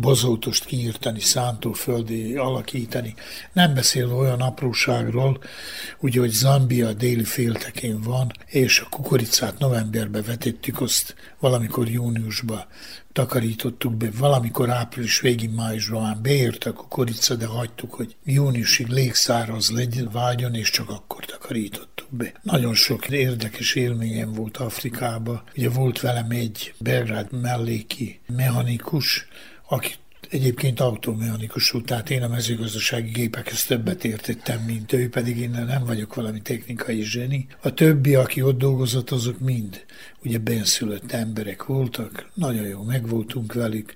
[0.01, 3.15] bozótost kiírtani, szántóföldi alakítani.
[3.53, 5.39] Nem beszélve olyan apróságról,
[6.01, 12.65] ugye, hogy Zambia déli féltekén van, és a kukoricát novemberbe vetettük, azt valamikor júniusban
[13.13, 20.09] takarítottuk be, valamikor április végén, májusban beért a kukorica, de hagytuk, hogy júniusig légszáraz legyen,
[20.13, 22.33] váljon, és csak akkor takarítottuk be.
[22.43, 25.43] Nagyon sok érdekes élményem volt Afrikába.
[25.57, 29.27] Ugye volt velem egy Belgrád melléki mechanikus,
[29.71, 29.95] aki
[30.31, 35.85] egyébként automechanikus út, tehát én a mezőgazdasági gépekhez többet értettem, mint ő, pedig én nem
[35.85, 37.47] vagyok valami technikai zseni.
[37.63, 39.85] A többi, aki ott dolgozott, azok mind
[40.25, 43.95] ugye benszülött emberek voltak, nagyon jó megvoltunk velük,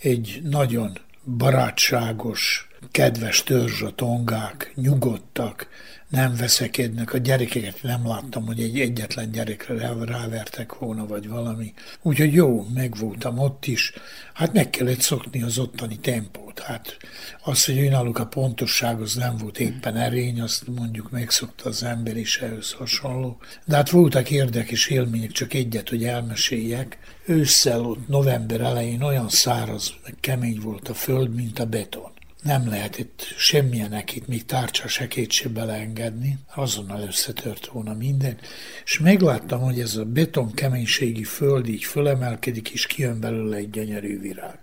[0.00, 0.98] egy nagyon
[1.36, 5.68] barátságos, kedves törzs a tongák, nyugodtak,
[6.08, 7.12] nem veszekednek.
[7.12, 11.72] A gyerekeket nem láttam, hogy egy egyetlen gyerekre rávertek volna, vagy valami.
[12.02, 13.92] Úgyhogy jó, megvoltam ott is.
[14.32, 16.60] Hát meg kellett szokni az ottani tempót.
[16.60, 16.96] Hát
[17.42, 22.16] az, hogy önállók a pontosság, az nem volt éppen erény, azt mondjuk megszokta az ember
[22.16, 23.38] is ehhez hasonló.
[23.64, 26.98] De hát voltak érdekes élmények, csak egyet, hogy elmeséljek.
[27.26, 32.13] Ősszel ott november elején olyan száraz, kemény volt a föld, mint a beton
[32.44, 35.08] nem lehetett semmilyenek itt még tárcsa se
[35.48, 38.38] beleengedni, azonnal összetört volna minden,
[38.84, 44.20] és megláttam, hogy ez a beton keménységi föld így fölemelkedik, és kijön belőle egy gyönyörű
[44.20, 44.58] virág,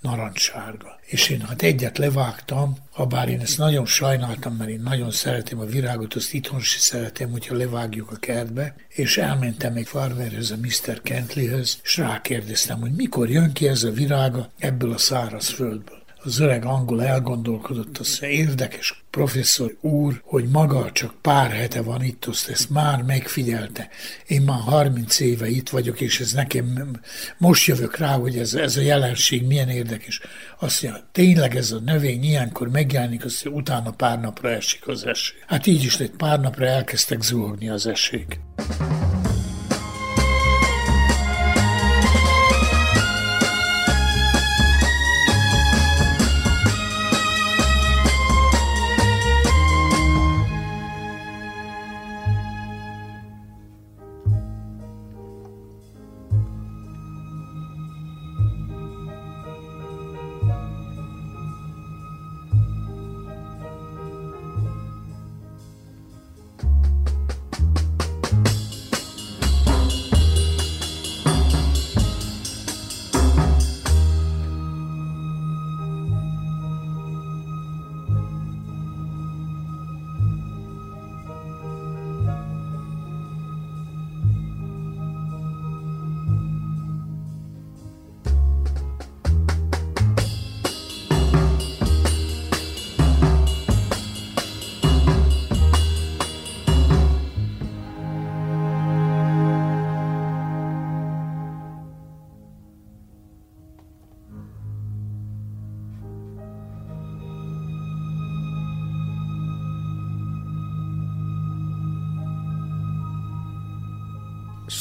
[0.00, 0.98] narancssárga.
[1.06, 5.58] És én hát egyet levágtam, ha bár én ezt nagyon sajnáltam, mert én nagyon szeretem
[5.58, 10.56] a virágot, azt itthon is szeretem, hogyha levágjuk a kertbe, és elmentem egy farmerhez, a
[10.56, 11.02] Mr.
[11.02, 16.38] Kentleyhöz, és rákérdeztem, hogy mikor jön ki ez a virága ebből a száraz földből az
[16.38, 22.48] öreg angol elgondolkodott, az érdekes professzor úr, hogy maga csak pár hete van itt, azt
[22.48, 23.88] ezt már megfigyelte.
[24.26, 27.00] Én már 30 éve itt vagyok, és ez nekem
[27.38, 30.20] most jövök rá, hogy ez, ez a jelenség milyen érdekes.
[30.58, 35.06] Azt mondja, tényleg ez a növény ilyenkor megjelenik, azt mondja, utána pár napra esik az
[35.06, 35.34] eső.
[35.46, 38.38] Hát így is lett, pár napra elkezdtek zuhogni az esők.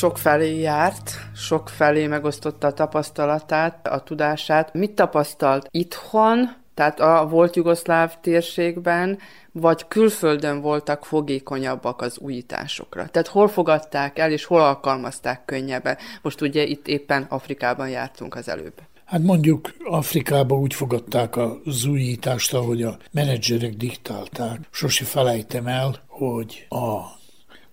[0.01, 4.73] Sok felé járt, sok felé megosztotta a tapasztalatát, a tudását.
[4.73, 9.17] Mit tapasztalt itthon, tehát a volt jugoszláv térségben,
[9.51, 13.07] vagy külföldön voltak fogékonyabbak az újításokra?
[13.07, 15.97] Tehát hol fogadták el, és hol alkalmazták könnyebben?
[16.21, 18.81] Most ugye itt éppen Afrikában jártunk az előbb.
[19.05, 24.59] Hát mondjuk Afrikában úgy fogadták az újítást, ahogy a menedzserek diktálták.
[24.71, 27.19] Sose felejtem el, hogy a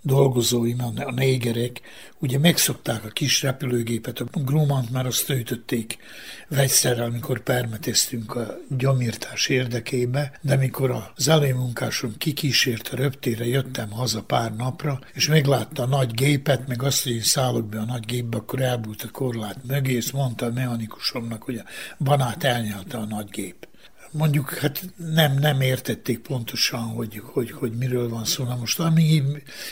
[0.08, 1.80] dolgozóim, a négerek,
[2.18, 5.98] ugye megszokták a kis repülőgépet, a Grumant már azt töltötték
[6.48, 14.22] vegyszerrel, amikor permeteztünk a gyomírtás érdekébe, de mikor az előmunkásom kikísért a röptére, jöttem haza
[14.22, 18.04] pár napra, és meglátta a nagy gépet, meg azt, hogy én szállok be a nagy
[18.04, 21.64] gépbe, akkor elbújt a korlát mögé, és mondta a mechanikusomnak, hogy a
[21.98, 23.66] banát elnyelte a nagy gép
[24.10, 28.44] mondjuk hát nem, nem értették pontosan, hogy, hogy, hogy miről van szó.
[28.44, 29.22] Na most ami,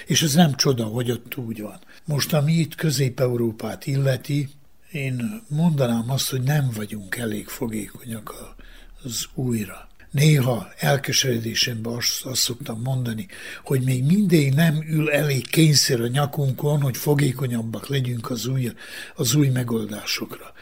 [0.06, 1.78] és ez nem csoda, hogy ott úgy van.
[2.04, 4.48] Most ami itt Közép-Európát illeti,
[4.92, 8.54] én mondanám azt, hogy nem vagyunk elég fogékonyak
[9.02, 9.88] az újra.
[10.10, 13.26] Néha elkeseredésemben azt, azt szoktam mondani,
[13.64, 18.72] hogy még mindig nem ül elég kényszer a nyakunkon, hogy fogékonyabbak legyünk az új,
[19.14, 20.52] az új megoldásokra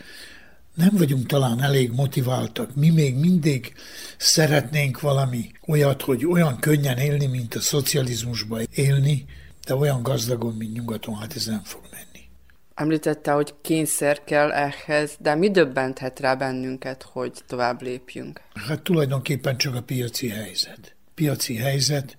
[0.75, 2.75] nem vagyunk talán elég motiváltak.
[2.75, 3.75] Mi még mindig
[4.17, 9.25] szeretnénk valami olyat, hogy olyan könnyen élni, mint a szocializmusban élni,
[9.67, 12.29] de olyan gazdagon, mint nyugaton, hát ez nem fog menni.
[12.75, 18.41] Említette, hogy kényszer kell ehhez, de mi döbbenthet rá bennünket, hogy tovább lépjünk?
[18.55, 20.95] Hát tulajdonképpen csak a piaci helyzet.
[21.15, 22.15] Piaci helyzet,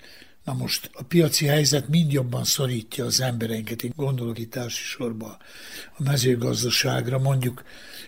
[0.46, 5.38] na most a piaci helyzet mind jobban szorítja az embereinket, én gondolok itt elsősorban
[5.98, 7.20] a mezőgazdaságra.
[7.20, 7.64] Mondjuk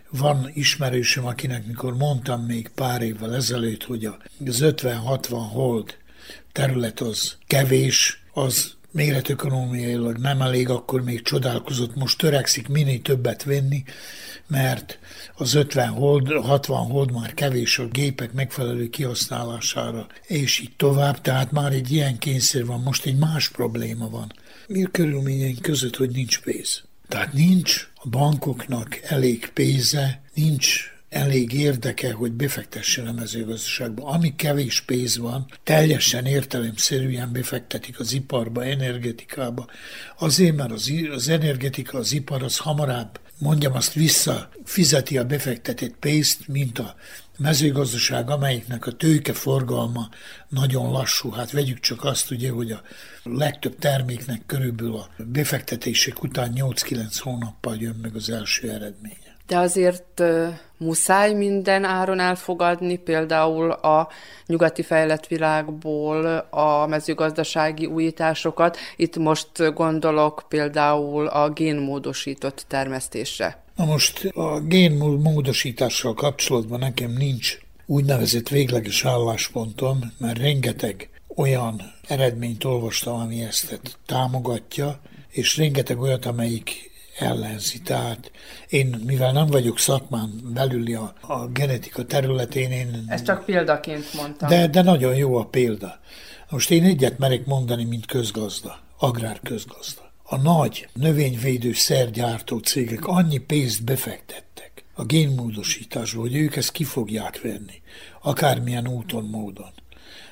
[0.09, 4.15] van ismerősöm, akinek mikor mondtam még pár évvel ezelőtt, hogy az
[4.45, 5.97] 50-60 hold
[6.51, 13.83] terület az kevés, az méretökonomiailag nem elég, akkor még csodálkozott, most törekszik minél többet venni,
[14.47, 14.99] mert
[15.35, 21.51] az 50 hold, 60 hold már kevés a gépek megfelelő kihasználására, és így tovább, tehát
[21.51, 24.33] már egy ilyen kényszer van, most egy más probléma van.
[24.67, 26.83] Mi a körülményeink között, hogy nincs pénz?
[27.07, 34.05] Tehát nincs a bankoknak elég pénze, nincs elég érdeke, hogy befektessen a mezőgazdaságba.
[34.05, 39.67] Ami kevés pénz van, teljesen értelemszerűen befektetik az iparba, energetikába.
[40.17, 45.95] Azért, mert az, az energetika, az ipar az hamarabb, mondjam azt vissza, fizeti a befektetett
[45.99, 46.95] pénzt, mint a
[47.37, 50.09] mezőgazdaság, amelyiknek a tőke forgalma
[50.49, 51.31] nagyon lassú.
[51.31, 52.81] Hát vegyük csak azt, ugye, hogy a
[53.23, 59.37] legtöbb terméknek körülbelül a befektetések után 8-9 hónappal jön meg az első eredménye.
[59.47, 60.21] De azért
[60.77, 64.07] muszáj minden áron elfogadni, például a
[64.45, 68.77] nyugati fejlett világból a mezőgazdasági újításokat.
[68.95, 73.63] Itt most gondolok például a génmódosított termesztésre.
[73.75, 83.19] Na most a génmódosítással kapcsolatban nekem nincs úgynevezett végleges álláspontom, mert rengeteg olyan eredményt olvastam,
[83.19, 84.99] ami ezt támogatja,
[85.29, 87.81] és rengeteg olyat, amelyik ellenzi.
[87.81, 88.31] Tehát
[88.69, 93.05] én, mivel nem vagyok szakmán belüli a, a genetika területén, én...
[93.07, 94.49] Ez csak példaként mondtam.
[94.49, 95.99] De, de nagyon jó a példa.
[96.49, 100.11] Most én egyet merek mondani, mint közgazda, agrárközgazda.
[100.23, 107.41] A nagy növényvédő szergyártó cégek annyi pénzt befektettek a génmódosításba, hogy ők ezt ki fogják
[107.41, 107.81] venni,
[108.21, 109.71] akármilyen úton, módon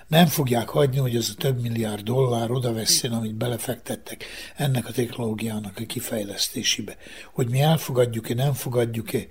[0.08, 4.26] nem fogják hagyni, hogy ez a több milliárd dollár oda veszén, amit belefektettek
[4.56, 6.98] ennek a technológiának a kifejlesztésébe.
[7.34, 9.26] Hogy mi elfogadjuk-e, nem fogadjuk-e,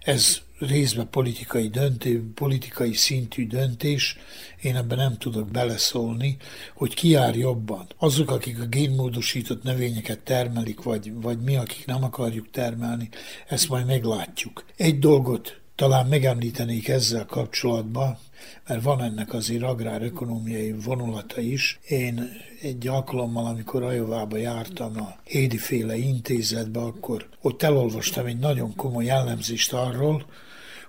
[0.00, 4.18] ez részben politikai döntő, politikai szintű döntés,
[4.62, 6.36] én ebben nem tudok beleszólni,
[6.74, 7.86] hogy ki jár jobban.
[7.96, 13.08] Azok, akik a génmódosított növényeket termelik, vagy, vagy mi, akik nem akarjuk termelni,
[13.48, 14.64] ezt majd meglátjuk.
[14.76, 18.18] Egy dolgot talán megemlítenék ezzel kapcsolatban,
[18.66, 21.78] mert van ennek azért agrárökonomiai vonulata is.
[21.88, 22.30] Én
[22.62, 29.04] egy alkalommal, amikor Ajovába jártam a Hédi féle intézetbe, akkor ott elolvastam egy nagyon komoly
[29.04, 30.26] jellemzést arról,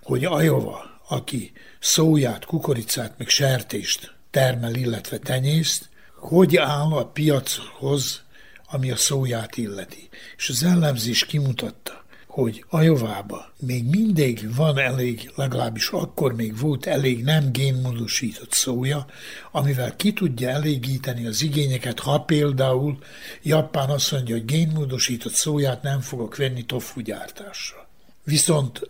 [0.03, 8.21] hogy Ajova, aki szóját, kukoricát, meg sertést termel, illetve tenyészt, hogy áll a piachoz,
[8.69, 10.09] ami a szóját illeti.
[10.37, 12.05] És az ellenzés kimutatta,
[12.41, 19.05] hogy Ajovába még mindig van elég, legalábbis akkor még volt elég nem génmódosított szója,
[19.51, 22.97] amivel ki tudja elégíteni az igényeket, ha például
[23.41, 27.87] Japán azt mondja, hogy génmódosított szóját nem fogok venni tofu gyártásra.
[28.23, 28.81] Viszont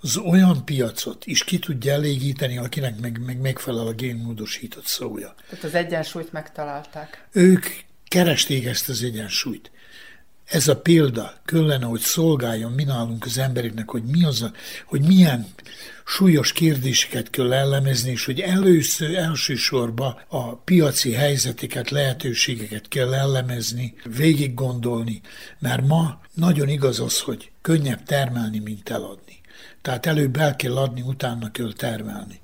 [0.00, 5.34] az olyan piacot is ki tudja elégíteni, akinek meg, meg megfelel a génmódosított szója.
[5.48, 7.28] Tehát az egyensúlyt megtalálták.
[7.32, 7.66] Ők
[8.08, 9.70] keresték ezt az egyensúlyt.
[10.50, 14.52] Ez a példa kellene, hogy szolgáljon mi nálunk az embereknek, hogy mi az a,
[14.86, 15.46] hogy milyen
[16.04, 24.54] súlyos kérdéseket kell ellemezni, és hogy először, elsősorban a piaci helyzeteket, lehetőségeket kell ellemezni, végig
[24.54, 25.20] gondolni,
[25.58, 29.40] mert ma nagyon igaz az, hogy könnyebb termelni, mint eladni.
[29.82, 32.40] Tehát előbb el kell adni, utána kell termelni.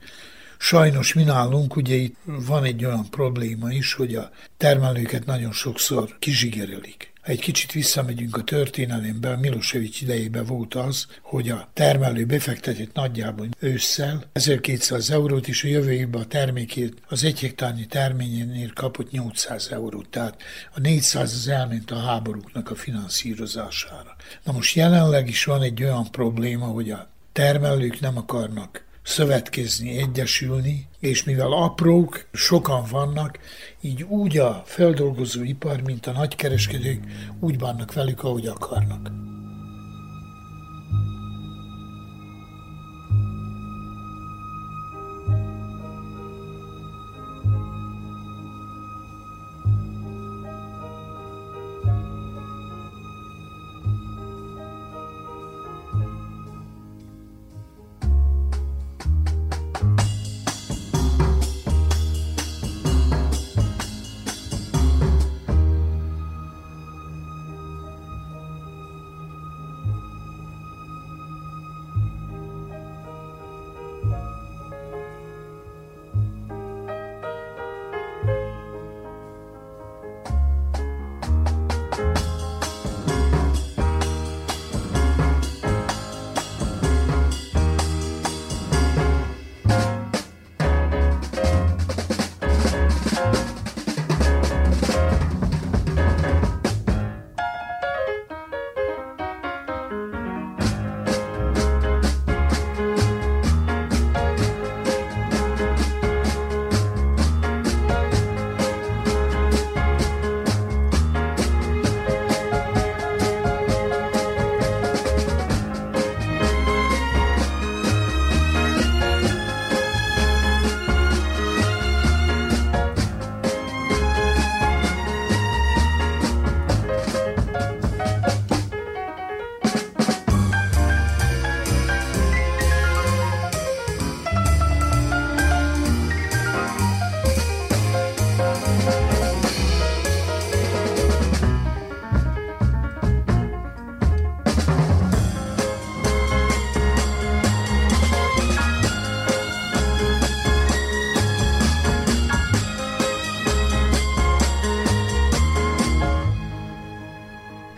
[0.59, 6.17] Sajnos mi nálunk ugye itt van egy olyan probléma is, hogy a termelőket nagyon sokszor
[6.19, 7.15] kizsigerelik.
[7.27, 13.49] Ha egy kicsit visszamegyünk a történelembe, Milosevic idejében volt az, hogy a termelő befektetett nagyjából
[13.59, 19.69] ősszel 1200 eurót, és a jövő évben a termékét az egy hektárnyi terményénél kapott 800
[19.73, 20.09] eurót.
[20.09, 20.43] Tehát
[20.75, 24.17] a 400 az elment a háborúknak a finanszírozására.
[24.45, 30.87] Na most jelenleg is van egy olyan probléma, hogy a termelők nem akarnak szövetkezni, egyesülni,
[31.01, 33.39] és mivel aprók, sokan vannak,
[33.81, 37.05] így úgy a feldolgozóipar, mint a nagykereskedők
[37.41, 39.11] úgy bánnak velük, ahogy akarnak.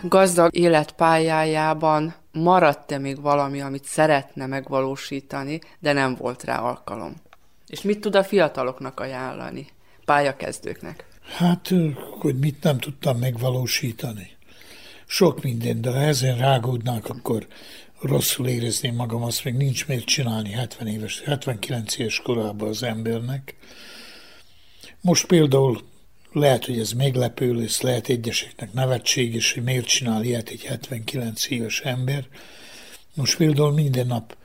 [0.08, 7.14] Gazdag életpályájában maradt-e még valami, amit szeretne megvalósítani, de nem volt rá alkalom?
[7.66, 9.66] És mit tud a fiataloknak ajánlani,
[10.04, 11.06] pályakezdőknek?
[11.36, 11.68] Hát,
[12.18, 14.36] hogy mit nem tudtam megvalósítani.
[15.06, 17.46] Sok minden, de ha ezen rágódnák, akkor
[18.00, 23.54] rosszul érezném magam, azt még nincs miért csinálni 70 éves, 79 éves korában az embernek.
[25.00, 25.80] Most például
[26.38, 31.80] lehet, hogy ez meglepő lesz, lehet egyeseknek nevetséges, hogy miért csinál ilyet egy 79 éves
[31.80, 32.26] ember.
[33.14, 34.36] Most például minden nap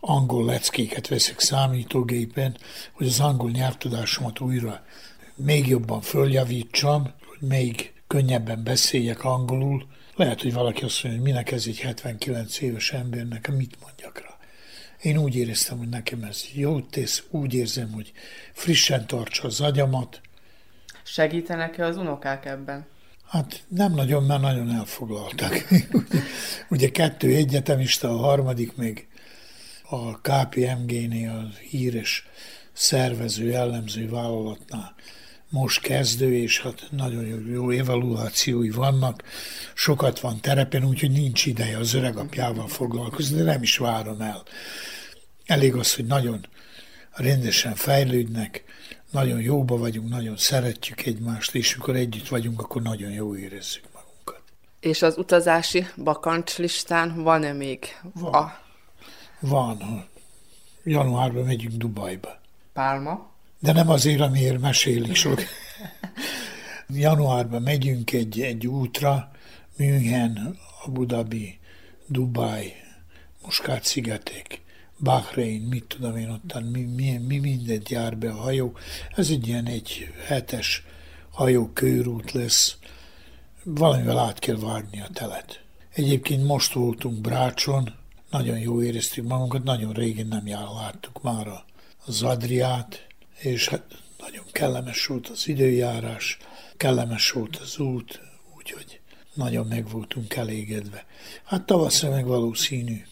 [0.00, 2.56] angol leckéket veszek számítógépen,
[2.92, 4.84] hogy az angol nyelvtudásomat újra
[5.34, 9.86] még jobban följavítsam, hogy még könnyebben beszéljek angolul.
[10.16, 14.38] Lehet, hogy valaki azt mondja, hogy minek ez egy 79 éves embernek, mit mondjak rá.
[15.02, 18.12] Én úgy éreztem, hogy nekem ez jót tesz, úgy érzem, hogy
[18.52, 20.20] frissen tartsa az agyamat,
[21.12, 22.86] Segítenek-e az unokák ebben?
[23.28, 25.68] Hát nem nagyon, mert nagyon elfoglaltak.
[26.70, 29.06] Ugye kettő egyetemista, a harmadik még
[29.88, 32.26] a KPMG-nél, a híres
[32.72, 34.94] szervező, jellemző vállalatnál
[35.50, 39.22] most kezdő, és hát nagyon jó, jó evaluációi vannak,
[39.74, 44.42] sokat van terepen, úgyhogy nincs ideje az öregapjával foglalkozni, de nem is várom el.
[45.46, 46.46] Elég az, hogy nagyon
[47.12, 48.64] rendesen fejlődnek,
[49.10, 54.42] nagyon jóba vagyunk, nagyon szeretjük egymást, és amikor együtt vagyunk, akkor nagyon jó érezzük magunkat.
[54.80, 57.84] És az utazási bakancslistán van-e még?
[58.14, 58.32] Van.
[58.32, 58.58] A...
[59.40, 60.06] Van.
[60.84, 62.40] Januárban megyünk Dubajba.
[62.72, 63.30] Pálma?
[63.58, 65.42] De nem azért, amiért mesélik sok.
[66.88, 69.30] Januárban megyünk egy, egy útra,
[69.76, 71.58] München, Abu Dhabi,
[72.06, 72.72] Dubai,
[73.42, 74.60] Muskát-szigetek,
[74.98, 78.76] Bahrein, mit tudom én ottan, mi, mi, mi mindent jár be a hajó.
[79.16, 80.82] Ez egy ilyen egy hetes
[81.30, 82.76] hajó körút lesz.
[83.64, 85.62] Valamivel át kell várni a telet.
[85.94, 87.94] Egyébként most voltunk Brácson,
[88.30, 91.46] nagyon jó éreztük magunkat, nagyon régen nem jár, láttuk már
[92.04, 93.06] az Adriát,
[93.38, 93.84] és hát
[94.18, 96.38] nagyon kellemes volt az időjárás,
[96.76, 98.20] kellemes volt az út,
[98.56, 99.00] úgyhogy
[99.34, 101.06] nagyon meg voltunk elégedve.
[101.44, 103.02] Hát tavasszal meg valószínű,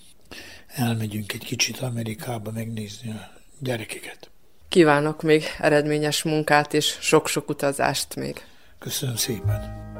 [0.77, 4.31] elmegyünk egy kicsit Amerikába megnézni a gyerekeket.
[4.69, 8.45] Kívánok még eredményes munkát és sok-sok utazást még.
[8.79, 9.96] Köszönöm szépen!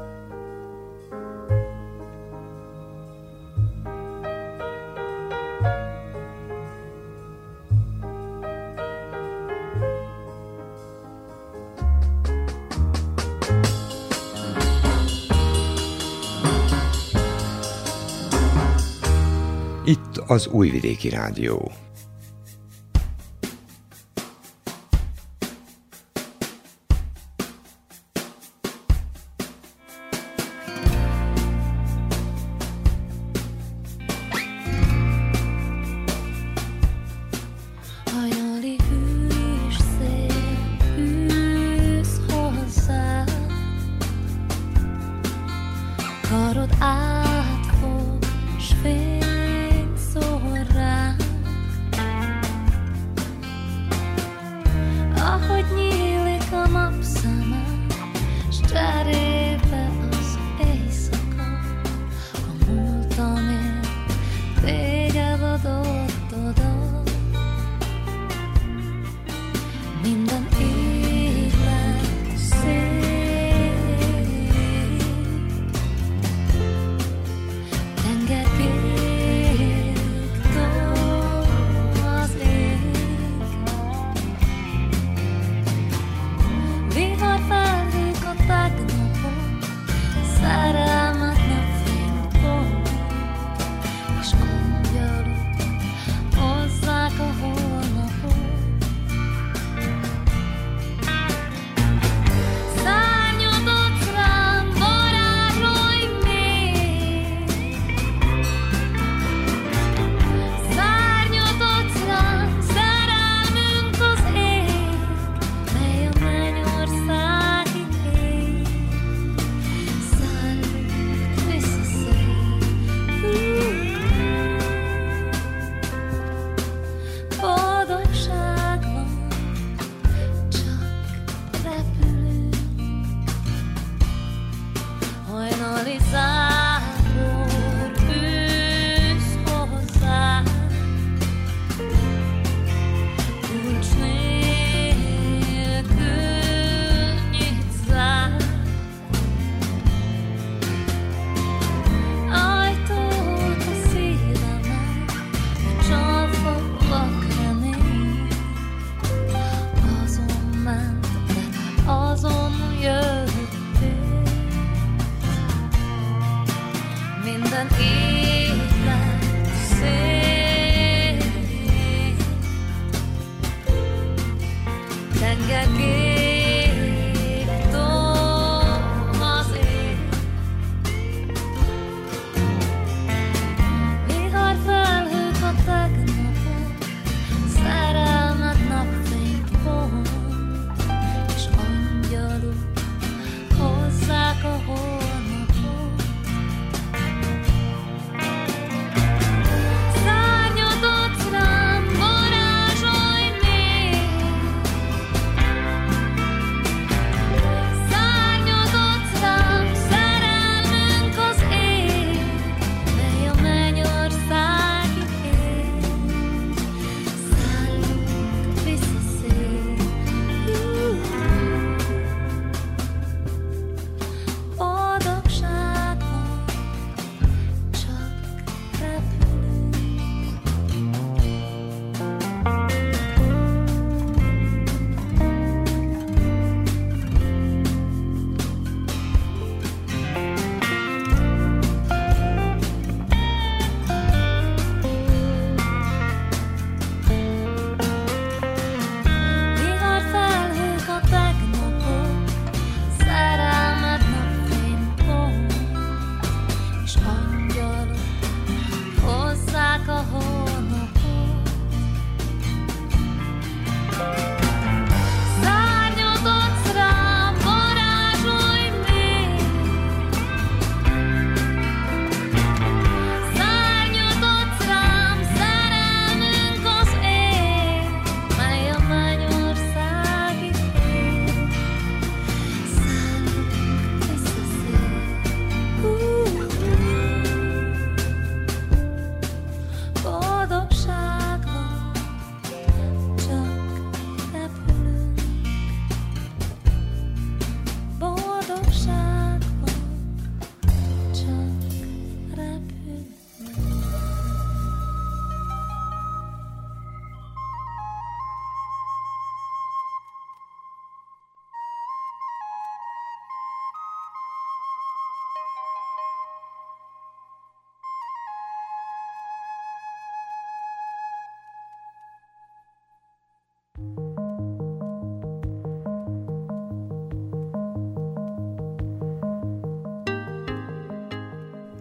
[19.87, 21.86] Itt az Újvidéki Rádió.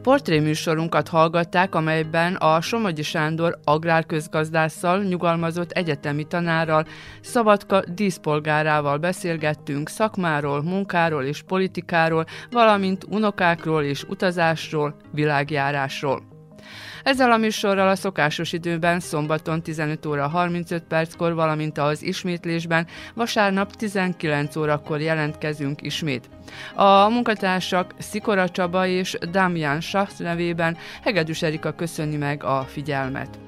[0.05, 6.85] Portréműsorunkat hallgatták, amelyben a Somogyi Sándor agrárközgazdásszal, nyugalmazott egyetemi tanárral,
[7.21, 16.34] Szabadka díszpolgárával beszélgettünk szakmáról, munkáról és politikáról, valamint unokákról és utazásról, világjárásról.
[17.03, 23.75] Ezzel a műsorral a szokásos időben szombaton 15 óra 35 perckor, valamint az ismétlésben vasárnap
[23.75, 26.29] 19 órakor jelentkezünk ismét.
[26.75, 33.39] A munkatársak Szikora Csaba és Damian Schacht nevében Hegedűs Erika köszöni meg a figyelmet.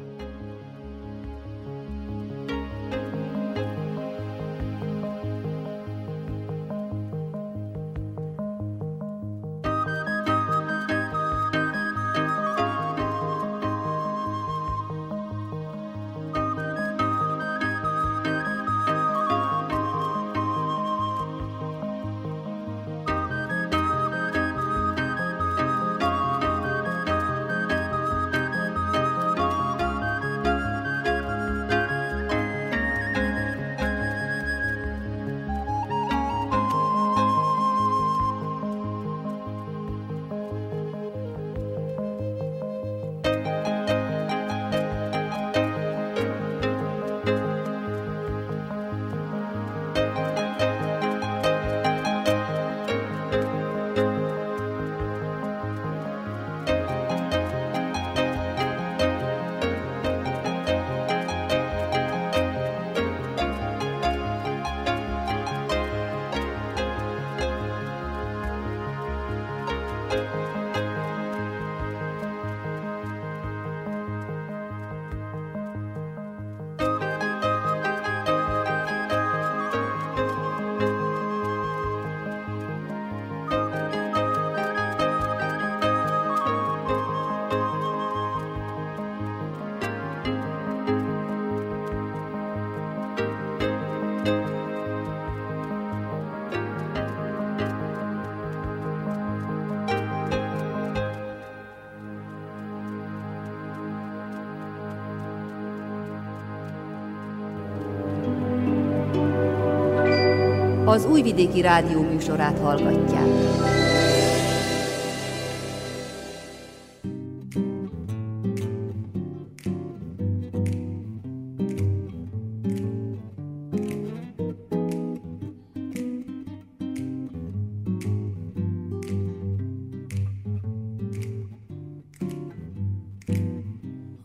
[110.98, 113.28] Az Újvidéki Rádió műsorát hallgatják.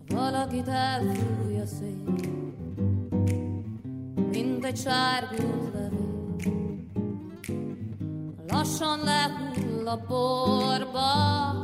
[0.08, 2.14] Valakit elfúj a szél,
[4.30, 5.61] mint egy sárgult
[8.82, 11.60] lassan lehull a porba,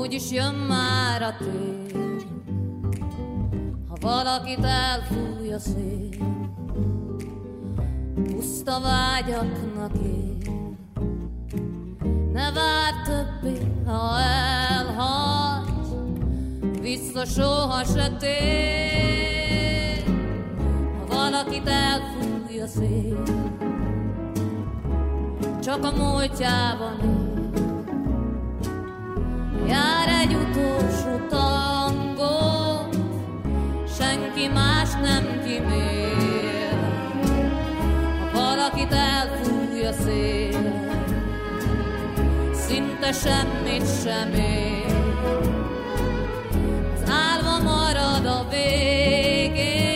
[0.00, 2.20] úgyis jön már a tél.
[3.88, 6.08] Ha valakit elfúj a szél,
[8.14, 10.76] puszta vágyaknak él.
[12.32, 14.18] Ne vár többé, ha
[14.70, 15.70] elhagy,
[16.80, 20.04] vissza soha se tér.
[20.98, 23.22] Ha valakit elfúj a szél,
[25.62, 26.96] csak a múltjában
[29.66, 32.96] Jár egy utolsó tangot,
[33.98, 36.74] senki más nem kimér.
[38.32, 40.90] Ha valakit elfúj a szél,
[42.52, 44.96] szinte semmit sem ér.
[46.94, 49.91] Az álva marad a vég,